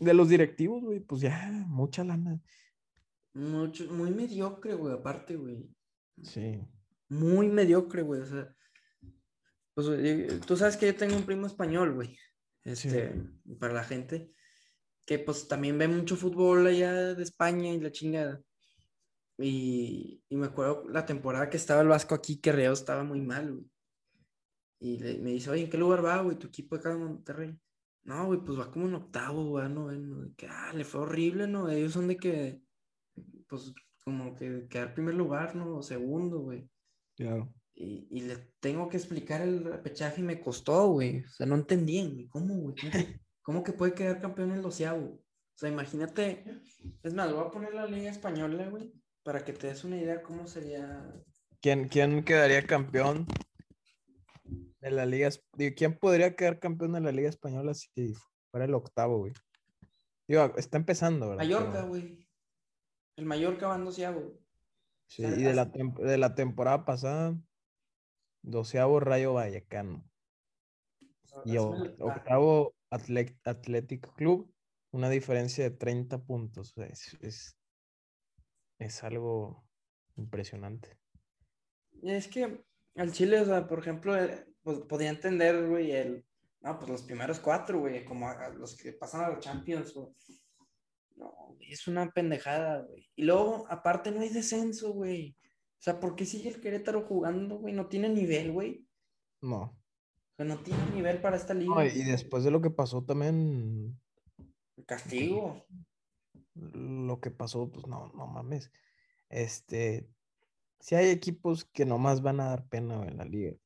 de 0.00 0.14
los 0.14 0.28
directivos, 0.28 0.82
güey, 0.82 1.00
pues 1.00 1.20
ya, 1.20 1.50
mucha 1.66 2.04
lana. 2.04 2.40
Mucho, 3.34 3.90
muy 3.92 4.10
mediocre, 4.10 4.74
güey, 4.74 4.94
aparte, 4.94 5.36
güey. 5.36 5.68
Sí. 6.22 6.60
Muy 7.08 7.48
mediocre, 7.48 8.02
güey. 8.02 8.22
O 8.22 8.26
sea, 8.26 8.54
pues, 9.74 9.88
eh, 9.90 10.40
tú 10.46 10.56
sabes 10.56 10.76
que 10.76 10.86
yo 10.86 10.96
tengo 10.96 11.16
un 11.16 11.24
primo 11.26 11.46
español, 11.46 11.94
güey. 11.94 12.18
Este, 12.64 13.14
para 13.58 13.72
la 13.72 13.84
gente, 13.84 14.32
que 15.06 15.18
pues 15.18 15.48
también 15.48 15.78
ve 15.78 15.88
mucho 15.88 16.16
fútbol 16.16 16.66
allá 16.66 17.14
de 17.14 17.22
España 17.22 17.72
y 17.72 17.80
la 17.80 17.90
chingada. 17.92 18.42
Y, 19.38 20.22
y 20.28 20.36
me 20.36 20.46
acuerdo 20.46 20.86
la 20.88 21.06
temporada 21.06 21.48
que 21.48 21.56
estaba 21.56 21.80
el 21.80 21.88
Vasco 21.88 22.14
aquí, 22.14 22.40
que 22.40 22.52
Reo 22.52 22.72
estaba 22.72 23.04
muy 23.04 23.20
mal, 23.20 23.52
güey. 23.52 23.70
Y 24.80 24.98
le- 24.98 25.18
me 25.18 25.30
dice, 25.30 25.50
oye, 25.50 25.62
¿en 25.64 25.70
qué 25.70 25.78
lugar 25.78 26.04
va, 26.04 26.20
güey, 26.22 26.36
tu 26.36 26.48
equipo 26.48 26.76
acá 26.76 26.90
de 26.90 26.96
Monterrey? 26.96 27.56
No, 28.08 28.24
güey, 28.26 28.40
pues 28.40 28.58
va 28.58 28.70
como 28.70 28.86
en 28.86 28.94
octavo, 28.94 29.44
güey, 29.50 29.68
no, 29.68 29.92
no, 29.92 30.34
que, 30.34 30.46
ah, 30.48 30.72
le 30.74 30.84
fue 30.84 31.02
horrible, 31.02 31.46
¿no? 31.46 31.68
Ellos 31.68 31.92
son 31.92 32.08
de 32.08 32.16
que, 32.16 32.62
pues, 33.48 33.74
como 34.02 34.34
que 34.34 34.66
quedar 34.68 34.94
primer 34.94 35.14
lugar, 35.14 35.54
¿no? 35.54 35.76
O 35.76 35.82
segundo, 35.82 36.38
güey. 36.40 36.70
Claro. 37.16 37.52
Y, 37.74 38.08
y 38.10 38.22
le 38.22 38.36
tengo 38.60 38.88
que 38.88 38.96
explicar 38.96 39.42
el 39.42 39.62
repechaje 39.62 40.22
y 40.22 40.24
me 40.24 40.40
costó, 40.40 40.88
güey. 40.88 41.18
O 41.20 41.28
sea, 41.28 41.46
no 41.46 41.56
entendían, 41.56 42.14
güey. 42.14 42.28
¿Cómo, 42.28 42.54
güey? 42.56 42.74
¿Cómo, 42.76 42.92
que- 42.92 43.20
cómo 43.42 43.62
que 43.62 43.72
puede 43.74 43.92
quedar 43.92 44.20
campeón 44.22 44.52
el 44.52 44.62
doceavo? 44.62 45.04
O 45.04 45.22
sea, 45.54 45.68
imagínate. 45.68 46.44
Es 47.02 47.12
más, 47.12 47.30
voy 47.30 47.44
a 47.44 47.50
poner 47.50 47.74
la 47.74 47.86
Liga 47.86 48.10
Española, 48.10 48.70
güey, 48.70 48.90
para 49.22 49.44
que 49.44 49.52
te 49.52 49.66
des 49.66 49.84
una 49.84 49.98
idea 49.98 50.22
cómo 50.22 50.46
sería. 50.46 51.12
¿Quién, 51.60 51.88
quién 51.88 52.24
quedaría 52.24 52.66
campeón 52.66 53.26
de 54.80 54.90
la 54.90 55.06
Liga? 55.06 55.30
Digo, 55.54 55.74
¿Quién 55.76 55.98
podría 55.98 56.34
quedar 56.36 56.58
campeón 56.58 56.92
de 56.92 57.00
la 57.00 57.12
Liga 57.12 57.28
Española 57.28 57.74
si 57.74 58.14
fuera 58.50 58.64
el 58.66 58.74
octavo, 58.74 59.18
güey? 59.18 59.32
Digo, 60.28 60.52
está 60.56 60.76
empezando, 60.76 61.30
¿verdad? 61.30 61.44
Mallorca, 61.44 61.72
Pero- 61.72 61.88
güey. 61.88 62.28
El 63.16 63.24
Mallorca 63.26 63.66
va 63.68 63.76
en 63.76 63.84
doceavo. 63.84 64.38
Sí, 65.10 65.22
y 65.24 65.42
de 65.42 65.54
la, 65.54 65.64
de 65.64 66.18
la 66.18 66.34
temporada 66.34 66.84
pasada, 66.84 67.36
doceavo 68.42 69.00
Rayo 69.00 69.32
Vallecano. 69.34 70.04
Y 71.44 71.56
octavo 71.56 72.74
Atle- 72.92 73.38
Athletic 73.44 74.12
Club, 74.14 74.52
una 74.92 75.08
diferencia 75.10 75.64
de 75.64 75.70
30 75.76 76.24
puntos. 76.24 76.76
es, 76.76 77.16
es, 77.20 77.58
es 78.78 79.02
algo 79.02 79.66
impresionante. 80.16 80.98
Es 82.02 82.28
que 82.28 82.64
al 82.96 83.12
Chile, 83.12 83.40
o 83.40 83.44
sea, 83.46 83.66
por 83.66 83.80
ejemplo, 83.80 84.16
eh, 84.16 84.46
pues 84.68 84.80
podía 84.80 85.08
entender, 85.08 85.66
güey, 85.66 85.92
el. 85.92 86.26
No, 86.60 86.78
pues 86.78 86.90
los 86.90 87.02
primeros 87.02 87.40
cuatro, 87.40 87.78
güey, 87.80 88.04
como 88.04 88.28
a- 88.28 88.32
a 88.32 88.48
los 88.50 88.76
que 88.76 88.92
pasan 88.92 89.22
a 89.24 89.30
la 89.30 89.38
Champions, 89.38 89.94
güey. 89.94 90.08
No, 91.16 91.30
güey, 91.56 91.72
es 91.72 91.88
una 91.88 92.10
pendejada, 92.10 92.82
güey. 92.82 93.08
Y 93.16 93.22
luego, 93.24 93.64
aparte, 93.70 94.10
no 94.10 94.20
hay 94.20 94.28
descenso, 94.28 94.92
güey. 94.92 95.34
O 95.40 95.80
sea, 95.80 95.98
¿por 95.98 96.14
qué 96.16 96.26
sigue 96.26 96.50
el 96.50 96.60
Querétaro 96.60 97.06
jugando, 97.06 97.58
güey? 97.60 97.72
No 97.72 97.86
tiene 97.86 98.10
nivel, 98.10 98.52
güey. 98.52 98.86
No. 99.40 99.62
O 99.62 100.36
sea, 100.36 100.44
no 100.44 100.58
tiene 100.58 100.84
nivel 100.90 101.22
para 101.22 101.36
esta 101.38 101.54
liga. 101.54 101.74
No, 101.74 101.82
y 101.82 102.02
después 102.04 102.44
de 102.44 102.50
lo 102.50 102.60
que 102.60 102.70
pasó 102.70 103.02
también, 103.02 103.98
Castigo. 104.84 105.64
lo 106.54 107.20
que 107.20 107.30
pasó, 107.30 107.70
pues 107.70 107.86
no, 107.86 108.12
no 108.14 108.26
mames. 108.26 108.70
Este, 109.30 110.10
si 110.80 110.94
hay 110.94 111.08
equipos 111.08 111.64
que 111.64 111.86
nomás 111.86 112.20
van 112.20 112.40
a 112.40 112.50
dar 112.50 112.66
pena 112.68 113.06
en 113.06 113.16
la 113.16 113.24
liga. 113.24 113.56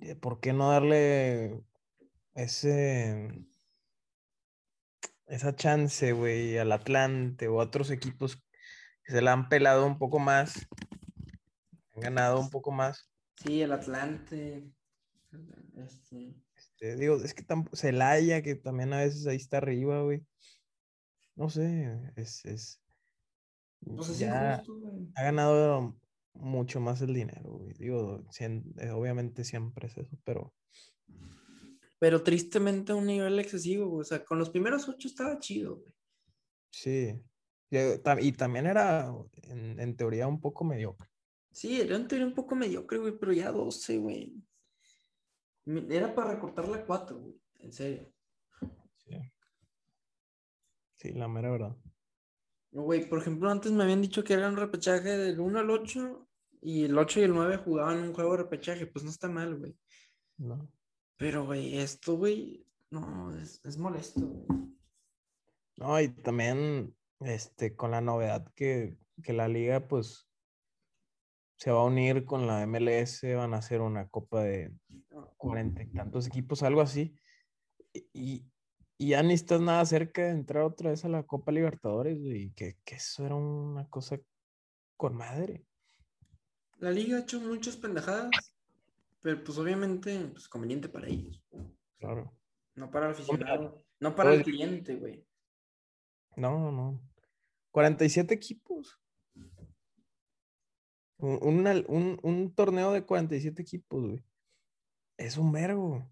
Eh, 0.00 0.14
¿Por 0.14 0.40
qué 0.40 0.52
no 0.52 0.70
darle 0.70 1.62
ese, 2.34 3.46
esa 5.26 5.54
chance, 5.56 6.12
güey, 6.12 6.58
al 6.58 6.72
Atlante 6.72 7.48
o 7.48 7.60
a 7.60 7.64
otros 7.64 7.90
equipos 7.90 8.36
que 9.04 9.12
se 9.12 9.22
la 9.22 9.32
han 9.32 9.48
pelado 9.48 9.86
un 9.86 9.98
poco 9.98 10.18
más, 10.18 10.66
han 11.94 12.00
ganado 12.00 12.40
un 12.40 12.50
poco 12.50 12.70
más? 12.72 13.10
Sí, 13.36 13.62
el 13.62 13.72
Atlante. 13.72 14.70
Este. 15.76 16.34
Este, 16.56 16.96
digo, 16.96 17.16
es 17.16 17.34
que 17.34 17.42
tampoco, 17.42 17.76
Celaya, 17.76 18.42
que 18.42 18.54
también 18.54 18.92
a 18.92 18.98
veces 19.00 19.26
ahí 19.26 19.36
está 19.36 19.58
arriba, 19.58 20.02
güey. 20.02 20.26
No 21.34 21.50
sé, 21.50 22.12
es, 22.16 22.44
es, 22.46 22.82
Pues 23.94 24.08
es 24.08 24.18
ya 24.18 24.54
injusto, 24.54 24.74
güey. 24.78 25.08
ha 25.14 25.22
ganado 25.22 25.96
mucho 26.40 26.80
más 26.80 27.00
el 27.02 27.14
dinero, 27.14 27.52
güey. 27.58 27.72
Digo, 27.74 28.24
eh, 28.38 28.90
obviamente 28.90 29.44
siempre 29.44 29.86
es 29.88 29.96
eso, 29.98 30.16
pero 30.24 30.54
Pero 31.98 32.22
tristemente 32.22 32.92
a 32.92 32.94
un 32.96 33.06
nivel 33.06 33.38
excesivo, 33.38 33.88
güey. 33.88 34.02
O 34.02 34.04
sea, 34.04 34.24
con 34.24 34.38
los 34.38 34.50
primeros 34.50 34.88
ocho 34.88 35.08
estaba 35.08 35.38
chido, 35.38 35.76
güey. 35.76 35.92
sí. 36.70 37.20
Y, 37.68 37.76
tam- 38.02 38.22
Y 38.22 38.30
también 38.32 38.66
era, 38.66 39.12
en, 39.42 39.80
en 39.80 39.96
teoría, 39.96 40.28
un 40.28 40.40
poco 40.40 40.62
mediocre. 40.64 41.08
Sí, 41.50 41.80
era 41.80 41.96
en 41.96 42.06
teoría 42.06 42.26
un 42.26 42.34
poco 42.34 42.54
mediocre, 42.54 42.98
güey, 42.98 43.18
pero 43.18 43.32
ya 43.32 43.50
12, 43.50 43.98
güey. 43.98 44.34
Era 45.90 46.14
para 46.14 46.32
recortar 46.34 46.68
la 46.68 46.84
4, 46.86 47.18
güey. 47.18 47.40
En 47.58 47.72
serio. 47.72 48.12
Sí. 48.98 49.16
Sí, 50.96 51.12
la 51.12 51.26
mera 51.28 51.50
verdad. 51.50 51.76
Güey, 52.70 53.08
por 53.08 53.18
ejemplo, 53.20 53.50
antes 53.50 53.72
me 53.72 53.82
habían 53.82 54.02
dicho 54.02 54.22
que 54.22 54.34
era 54.34 54.48
un 54.48 54.56
repechaje 54.56 55.16
del 55.16 55.40
1 55.40 55.58
al 55.58 55.70
8 55.70 56.25
y 56.66 56.82
el 56.82 56.98
8 56.98 57.20
y 57.20 57.22
el 57.22 57.32
9 57.32 57.58
jugaban 57.58 57.98
un 57.98 58.12
juego 58.12 58.32
de 58.32 58.38
repechaje. 58.38 58.88
Pues 58.88 59.04
no 59.04 59.10
está 59.10 59.28
mal, 59.28 59.56
güey. 59.56 59.78
¿no? 60.36 60.68
Pero, 61.16 61.46
güey, 61.46 61.78
esto, 61.78 62.16
güey, 62.16 62.66
no, 62.90 63.32
es, 63.38 63.64
es 63.64 63.78
molesto, 63.78 64.20
güey. 64.26 64.46
No, 65.76 66.00
y 66.00 66.08
también 66.08 66.92
este, 67.20 67.76
con 67.76 67.92
la 67.92 68.00
novedad 68.00 68.52
que, 68.56 68.98
que 69.22 69.32
la 69.32 69.46
liga, 69.46 69.86
pues, 69.86 70.28
se 71.56 71.70
va 71.70 71.82
a 71.82 71.84
unir 71.84 72.24
con 72.24 72.48
la 72.48 72.66
MLS, 72.66 73.22
van 73.36 73.54
a 73.54 73.58
hacer 73.58 73.80
una 73.80 74.08
copa 74.08 74.42
de 74.42 74.74
cuarenta 75.36 75.84
y 75.84 75.92
tantos 75.92 76.26
equipos, 76.26 76.64
algo 76.64 76.80
así. 76.80 77.16
Y, 78.12 78.44
y 78.98 79.10
ya 79.10 79.22
ni 79.22 79.34
estás 79.34 79.60
nada 79.60 79.84
cerca 79.84 80.24
de 80.24 80.30
entrar 80.30 80.64
otra 80.64 80.90
vez 80.90 81.04
a 81.04 81.08
la 81.08 81.22
Copa 81.22 81.52
Libertadores, 81.52 82.18
y 82.18 82.50
que, 82.54 82.76
que 82.84 82.96
eso 82.96 83.24
era 83.24 83.36
una 83.36 83.88
cosa 83.88 84.18
con 84.96 85.14
madre. 85.14 85.65
La 86.78 86.90
liga 86.90 87.16
ha 87.16 87.20
hecho 87.20 87.40
muchas 87.40 87.76
pendejadas, 87.76 88.30
pero 89.22 89.42
pues 89.42 89.56
obviamente, 89.58 90.28
pues 90.32 90.48
conveniente 90.48 90.88
para 90.88 91.08
ellos. 91.08 91.42
Claro. 91.98 92.32
No 92.74 92.90
para 92.90 93.06
el 93.06 93.12
aficionado, 93.12 93.84
no 93.98 94.14
para 94.14 94.34
el 94.34 94.42
cliente, 94.42 94.96
güey. 94.96 95.24
No, 96.36 96.70
no. 96.70 97.00
47 97.70 98.34
equipos. 98.34 99.00
Un, 101.18 101.66
un, 101.88 102.20
un, 102.22 102.54
torneo 102.54 102.92
de 102.92 103.04
47 103.04 103.62
equipos, 103.62 104.04
güey. 104.04 104.24
Es 105.16 105.38
un 105.38 105.50
vergo. 105.50 106.06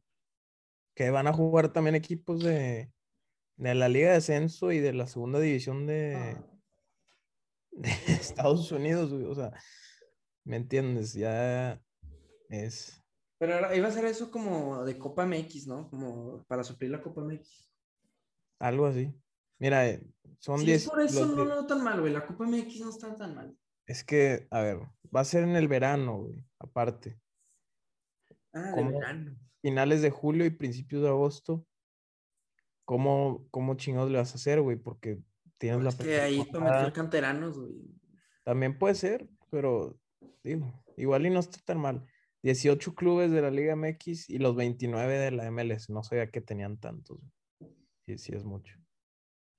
Que 0.95 1.11
van 1.11 1.27
a 1.27 1.33
jugar 1.33 1.73
también 1.73 1.95
equipos 1.95 2.43
de, 2.43 2.91
de 3.57 3.75
la 3.75 3.89
Liga 3.89 4.11
de 4.11 4.17
Ascenso 4.17 4.73
y 4.73 4.79
de 4.79 4.95
la 4.95 5.07
segunda 5.07 5.41
división 5.41 5.87
de, 5.87 6.15
ah. 6.17 6.47
de 7.73 7.91
Estados 8.09 8.73
Unidos, 8.73 9.13
güey. 9.13 9.25
O 9.25 9.35
sea, 9.35 9.53
¿me 10.45 10.57
entiendes? 10.57 11.15
Ya 11.15 11.83
es. 12.49 13.03
Pero 13.39 13.75
iba 13.75 13.89
a 13.89 13.93
ser 13.93 14.05
eso 14.05 14.31
como 14.31 14.85
de 14.85 14.99
Copa 14.99 15.27
MX, 15.27 15.67
¿no? 15.67 15.91
Como 15.91 16.45
para 16.45 16.65
suplir 16.65 16.91
la 16.91 17.03
Copa 17.03 17.23
MX. 17.23 17.69
Algo 18.61 18.87
así. 18.87 19.13
Mira, 19.59 19.89
eh, 19.89 20.07
son 20.39 20.65
10. 20.65 20.89
por 20.89 21.01
eso 21.01 21.27
no 21.27 21.37
lo 21.37 21.47
veo 21.47 21.67
tan 21.67 21.83
mal, 21.83 22.01
güey. 22.01 22.13
La 22.13 22.27
Copa 22.27 22.45
MX 22.47 22.81
no 22.81 22.91
está 22.91 23.15
tan 23.17 23.35
mal. 23.35 23.57
Es 23.87 24.05
que, 24.05 24.47
a 24.51 24.61
ver, 24.61 24.79
va 25.15 25.21
a 25.21 25.25
ser 25.25 25.43
en 25.43 25.57
el 25.57 25.69
verano, 25.69 26.23
güey, 26.23 26.45
aparte. 26.59 27.21
Ah, 28.53 28.73
de 28.77 28.85
verano. 28.85 29.37
Finales 29.61 30.01
de 30.03 30.11
julio 30.11 30.47
y 30.47 30.51
principios 30.51 31.03
de 31.03 31.09
agosto. 31.09 31.67
¿Cómo, 32.87 33.47
cómo 33.51 33.75
chingados 33.77 34.11
le 34.11 34.19
vas 34.19 34.33
a 34.33 34.37
hacer, 34.37 34.61
güey? 34.61 34.77
Porque 34.77 35.23
tienes 35.59 35.83
pues 35.83 35.85
la. 35.85 35.91
Es 35.91 36.09
que 36.09 36.21
ahí 36.21 36.45
para 36.45 36.79
meter 36.79 36.93
canteranos, 36.93 37.59
güey. 37.59 37.73
También 38.45 38.79
puede 38.79 38.95
ser, 38.95 39.29
pero 39.51 39.99
digo, 40.43 40.85
igual 40.97 41.27
y 41.27 41.31
no 41.31 41.41
está 41.41 41.59
tan 41.65 41.79
mal. 41.79 42.07
18 42.43 42.95
clubes 42.95 43.31
de 43.31 43.41
la 43.41 43.51
Liga 43.51 43.75
MX 43.75 44.29
y 44.29 44.39
los 44.39 44.55
29 44.55 45.19
de 45.19 45.31
la 45.31 45.51
MLS. 45.51 45.89
No 45.89 46.03
sabía 46.03 46.31
que 46.31 46.43
tenían 46.43 46.79
tantos. 46.79 47.19
Sí, 48.07 48.19
sí 48.19 48.35
es 48.35 48.45
mucho. 48.45 48.77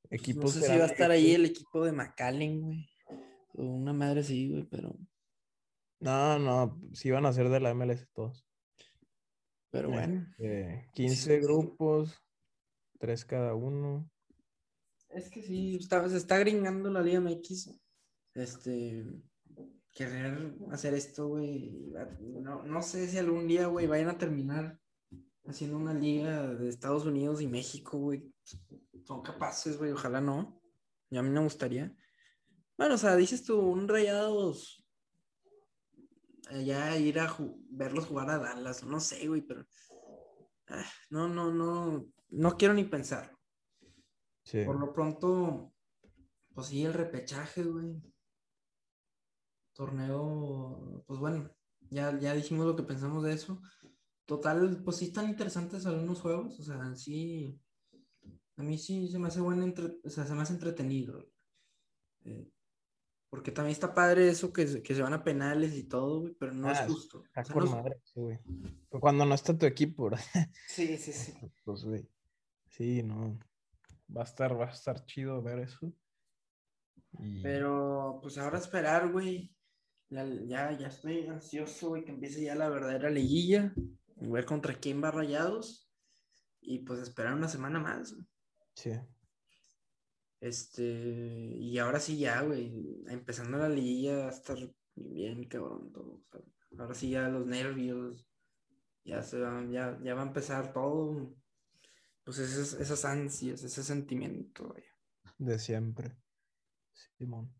Pues, 0.07 0.21
Equipos 0.21 0.55
no 0.55 0.61
sé 0.61 0.71
si 0.71 0.77
va 0.77 0.83
a 0.83 0.87
estar 0.87 1.09
ahí 1.09 1.31
el 1.31 1.45
equipo 1.45 1.83
de 1.83 1.91
McAllen, 1.91 2.61
güey. 2.61 2.89
Una 3.53 3.91
madre 3.91 4.23
sí, 4.23 4.49
güey, 4.49 4.65
pero. 4.65 4.95
No, 5.99 6.37
no, 6.37 6.79
sí 6.93 7.09
van 7.09 7.25
a 7.25 7.33
ser 7.33 7.49
de 7.49 7.59
la 7.59 7.73
MLS 7.73 8.07
todos. 8.13 8.45
Pero 9.71 9.89
bueno. 9.89 10.27
15 10.93 11.39
grupos, 11.39 12.21
3 12.99 13.25
cada 13.25 13.55
uno. 13.55 14.07
Es 15.09 15.29
que 15.29 15.41
sí, 15.41 15.77
está, 15.77 16.07
se 16.07 16.17
está 16.17 16.37
gringando 16.37 16.91
la 16.91 17.01
Liga 17.01 17.19
MX. 17.19 17.71
Este. 18.35 19.05
Querer 19.95 20.53
hacer 20.71 20.93
esto, 20.93 21.29
güey. 21.29 21.89
No, 22.19 22.63
no 22.63 22.81
sé 22.81 23.07
si 23.07 23.17
algún 23.17 23.47
día, 23.47 23.67
güey, 23.67 23.87
vayan 23.87 24.09
a 24.09 24.17
terminar 24.17 24.77
haciendo 25.47 25.77
una 25.77 25.93
liga 25.93 26.53
de 26.53 26.67
Estados 26.67 27.05
Unidos 27.05 27.39
y 27.39 27.47
México, 27.47 27.97
güey. 27.97 28.29
Son 29.05 29.21
capaces, 29.21 29.77
güey, 29.77 29.93
ojalá 29.93 30.19
no. 30.19 30.61
Y 31.09 31.15
a 31.15 31.23
mí 31.23 31.29
me 31.29 31.39
gustaría. 31.39 31.95
Bueno, 32.77 32.95
o 32.95 32.97
sea, 32.97 33.15
dices 33.15 33.45
tú, 33.45 33.57
un 33.57 33.87
rayados. 33.87 34.85
Allá 36.49 36.97
ir 36.97 37.17
a 37.17 37.33
verlos 37.69 38.07
jugar 38.07 38.29
a 38.31 38.37
Dallas, 38.37 38.83
no 38.83 38.99
sé, 38.99 39.25
güey, 39.29 39.43
pero. 39.43 39.65
Ah, 40.67 40.85
no, 41.09 41.29
no, 41.29 41.53
no. 41.53 42.05
No 42.31 42.57
quiero 42.57 42.73
ni 42.73 42.83
pensar. 42.83 43.31
Sí. 44.43 44.65
Por 44.65 44.77
lo 44.77 44.91
pronto, 44.91 45.73
pues 46.53 46.67
sí, 46.67 46.83
el 46.83 46.93
repechaje, 46.93 47.63
güey. 47.63 48.01
Torneo, 49.75 51.03
pues 51.05 51.19
bueno, 51.19 51.51
ya, 51.91 52.17
ya 52.19 52.33
dijimos 52.33 52.65
lo 52.65 52.75
que 52.75 52.83
pensamos 52.83 53.23
de 53.23 53.33
eso. 53.33 53.61
Total, 54.25 54.81
pues 54.83 54.97
sí 54.97 55.05
están 55.05 55.29
interesantes 55.29 55.85
algunos 55.85 56.21
juegos, 56.21 56.59
o 56.59 56.63
sea, 56.63 56.95
sí, 56.95 57.61
a 58.57 58.63
mí 58.63 58.77
sí 58.77 59.07
se 59.07 59.19
me 59.19 59.27
hace 59.27 59.41
bueno, 59.41 59.71
o 60.03 60.09
sea, 60.09 60.25
se 60.25 60.33
me 60.33 60.41
hace 60.41 60.53
entretenido. 60.53 61.29
Eh, 62.23 62.49
porque 63.29 63.51
también 63.51 63.73
está 63.73 63.93
padre 63.93 64.29
eso 64.29 64.53
que, 64.53 64.65
se 64.65 65.01
van 65.01 65.13
a 65.13 65.23
penales 65.23 65.75
y 65.75 65.83
todo, 65.83 66.21
güey, 66.21 66.33
pero 66.39 66.53
no 66.53 66.71
es 66.71 66.79
ah, 66.79 66.87
justo. 66.87 67.23
madre, 67.69 67.99
sí, 68.03 68.21
güey. 68.21 68.39
Cuando 68.89 69.25
no 69.25 69.35
está 69.35 69.57
tu 69.57 69.65
equipo, 69.65 70.05
¿verdad? 70.05 70.23
Sí, 70.67 70.97
sí, 70.97 71.11
sí. 71.11 71.33
Pues, 71.65 71.83
güey. 71.83 72.07
Sí, 72.69 73.03
no. 73.03 73.37
Va 74.15 74.21
a 74.21 74.25
estar, 74.25 74.59
va 74.59 74.67
a 74.67 74.71
estar 74.71 75.05
chido 75.05 75.41
ver 75.41 75.59
eso. 75.59 75.93
Pero, 77.41 78.19
pues 78.21 78.37
ahora 78.37 78.57
esperar, 78.57 79.11
güey. 79.11 79.54
Ya, 80.09 80.25
ya, 80.25 80.77
ya 80.77 80.87
estoy 80.87 81.27
ansioso, 81.27 81.89
güey, 81.89 82.05
que 82.05 82.11
empiece 82.11 82.41
ya 82.43 82.55
la 82.55 82.69
verdadera 82.69 83.09
liguilla. 83.09 83.73
Ver 84.15 84.45
contra 84.45 84.75
quién 84.75 85.03
va 85.03 85.11
rayados. 85.11 85.89
Y 86.61 86.79
pues 86.79 86.99
esperar 87.01 87.33
una 87.33 87.47
semana 87.47 87.79
más. 87.79 88.15
Sí. 88.75 88.91
Este, 90.39 90.83
y 90.83 91.77
ahora 91.79 91.99
sí 91.99 92.19
ya, 92.19 92.41
güey, 92.41 93.03
empezando 93.07 93.57
la 93.57 93.69
liguilla 93.69 94.17
va 94.17 94.27
a 94.27 94.29
estar 94.29 94.57
bien 94.95 95.43
cabrón 95.45 95.91
todo. 95.91 96.23
ahora 96.77 96.93
sí 96.93 97.09
ya 97.09 97.29
los 97.29 97.47
nervios, 97.47 98.27
ya 99.03 99.23
se 99.23 99.39
van, 99.39 99.71
ya, 99.71 99.97
ya 100.03 100.13
va 100.13 100.21
a 100.21 100.27
empezar 100.27 100.73
todo. 100.73 101.35
Pues 102.23 102.39
esas, 102.39 102.79
esas 102.79 103.05
ansias, 103.05 103.63
ese 103.63 103.83
sentimiento, 103.83 104.75
De 105.37 105.59
siempre. 105.59 106.15
Simón. 107.17 107.51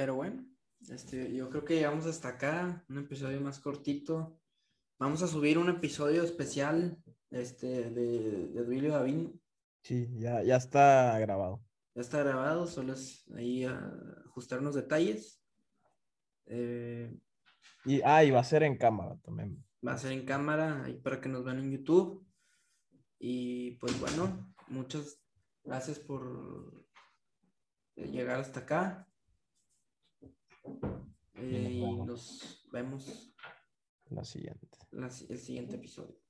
Pero 0.00 0.14
bueno, 0.14 0.42
este, 0.88 1.30
yo 1.34 1.50
creo 1.50 1.62
que 1.62 1.74
llegamos 1.74 2.06
hasta 2.06 2.28
acá, 2.28 2.82
un 2.88 2.96
episodio 2.96 3.38
más 3.42 3.58
cortito. 3.58 4.40
Vamos 4.98 5.22
a 5.22 5.26
subir 5.26 5.58
un 5.58 5.68
episodio 5.68 6.22
especial 6.22 6.96
este, 7.28 7.90
de, 7.90 8.48
de 8.48 8.64
Duilio 8.64 8.92
Davino 8.92 9.30
Sí, 9.82 10.08
ya, 10.16 10.42
ya 10.42 10.56
está 10.56 11.18
grabado. 11.18 11.62
Ya 11.94 12.00
está 12.00 12.22
grabado, 12.22 12.66
solo 12.66 12.94
es 12.94 13.30
ahí 13.36 13.66
ajustar 13.66 14.60
unos 14.60 14.74
detalles. 14.74 15.44
Eh, 16.46 17.14
y, 17.84 18.00
ah, 18.02 18.24
y 18.24 18.30
va 18.30 18.40
a 18.40 18.44
ser 18.44 18.62
en 18.62 18.78
cámara 18.78 19.18
también. 19.22 19.62
Va 19.86 19.92
a 19.92 19.98
ser 19.98 20.12
en 20.12 20.24
cámara, 20.24 20.82
ahí 20.82 20.94
para 20.94 21.20
que 21.20 21.28
nos 21.28 21.44
vean 21.44 21.58
en 21.58 21.72
YouTube. 21.72 22.26
Y 23.18 23.72
pues 23.72 24.00
bueno, 24.00 24.50
muchas 24.68 25.22
gracias 25.62 25.98
por 25.98 26.72
llegar 27.96 28.40
hasta 28.40 28.60
acá. 28.60 29.06
Eh, 31.34 31.70
y 31.72 31.96
nos 32.02 32.68
vemos 32.72 33.34
la 34.10 34.24
siguiente. 34.24 34.68
el 34.92 35.38
siguiente 35.38 35.76
episodio. 35.76 36.20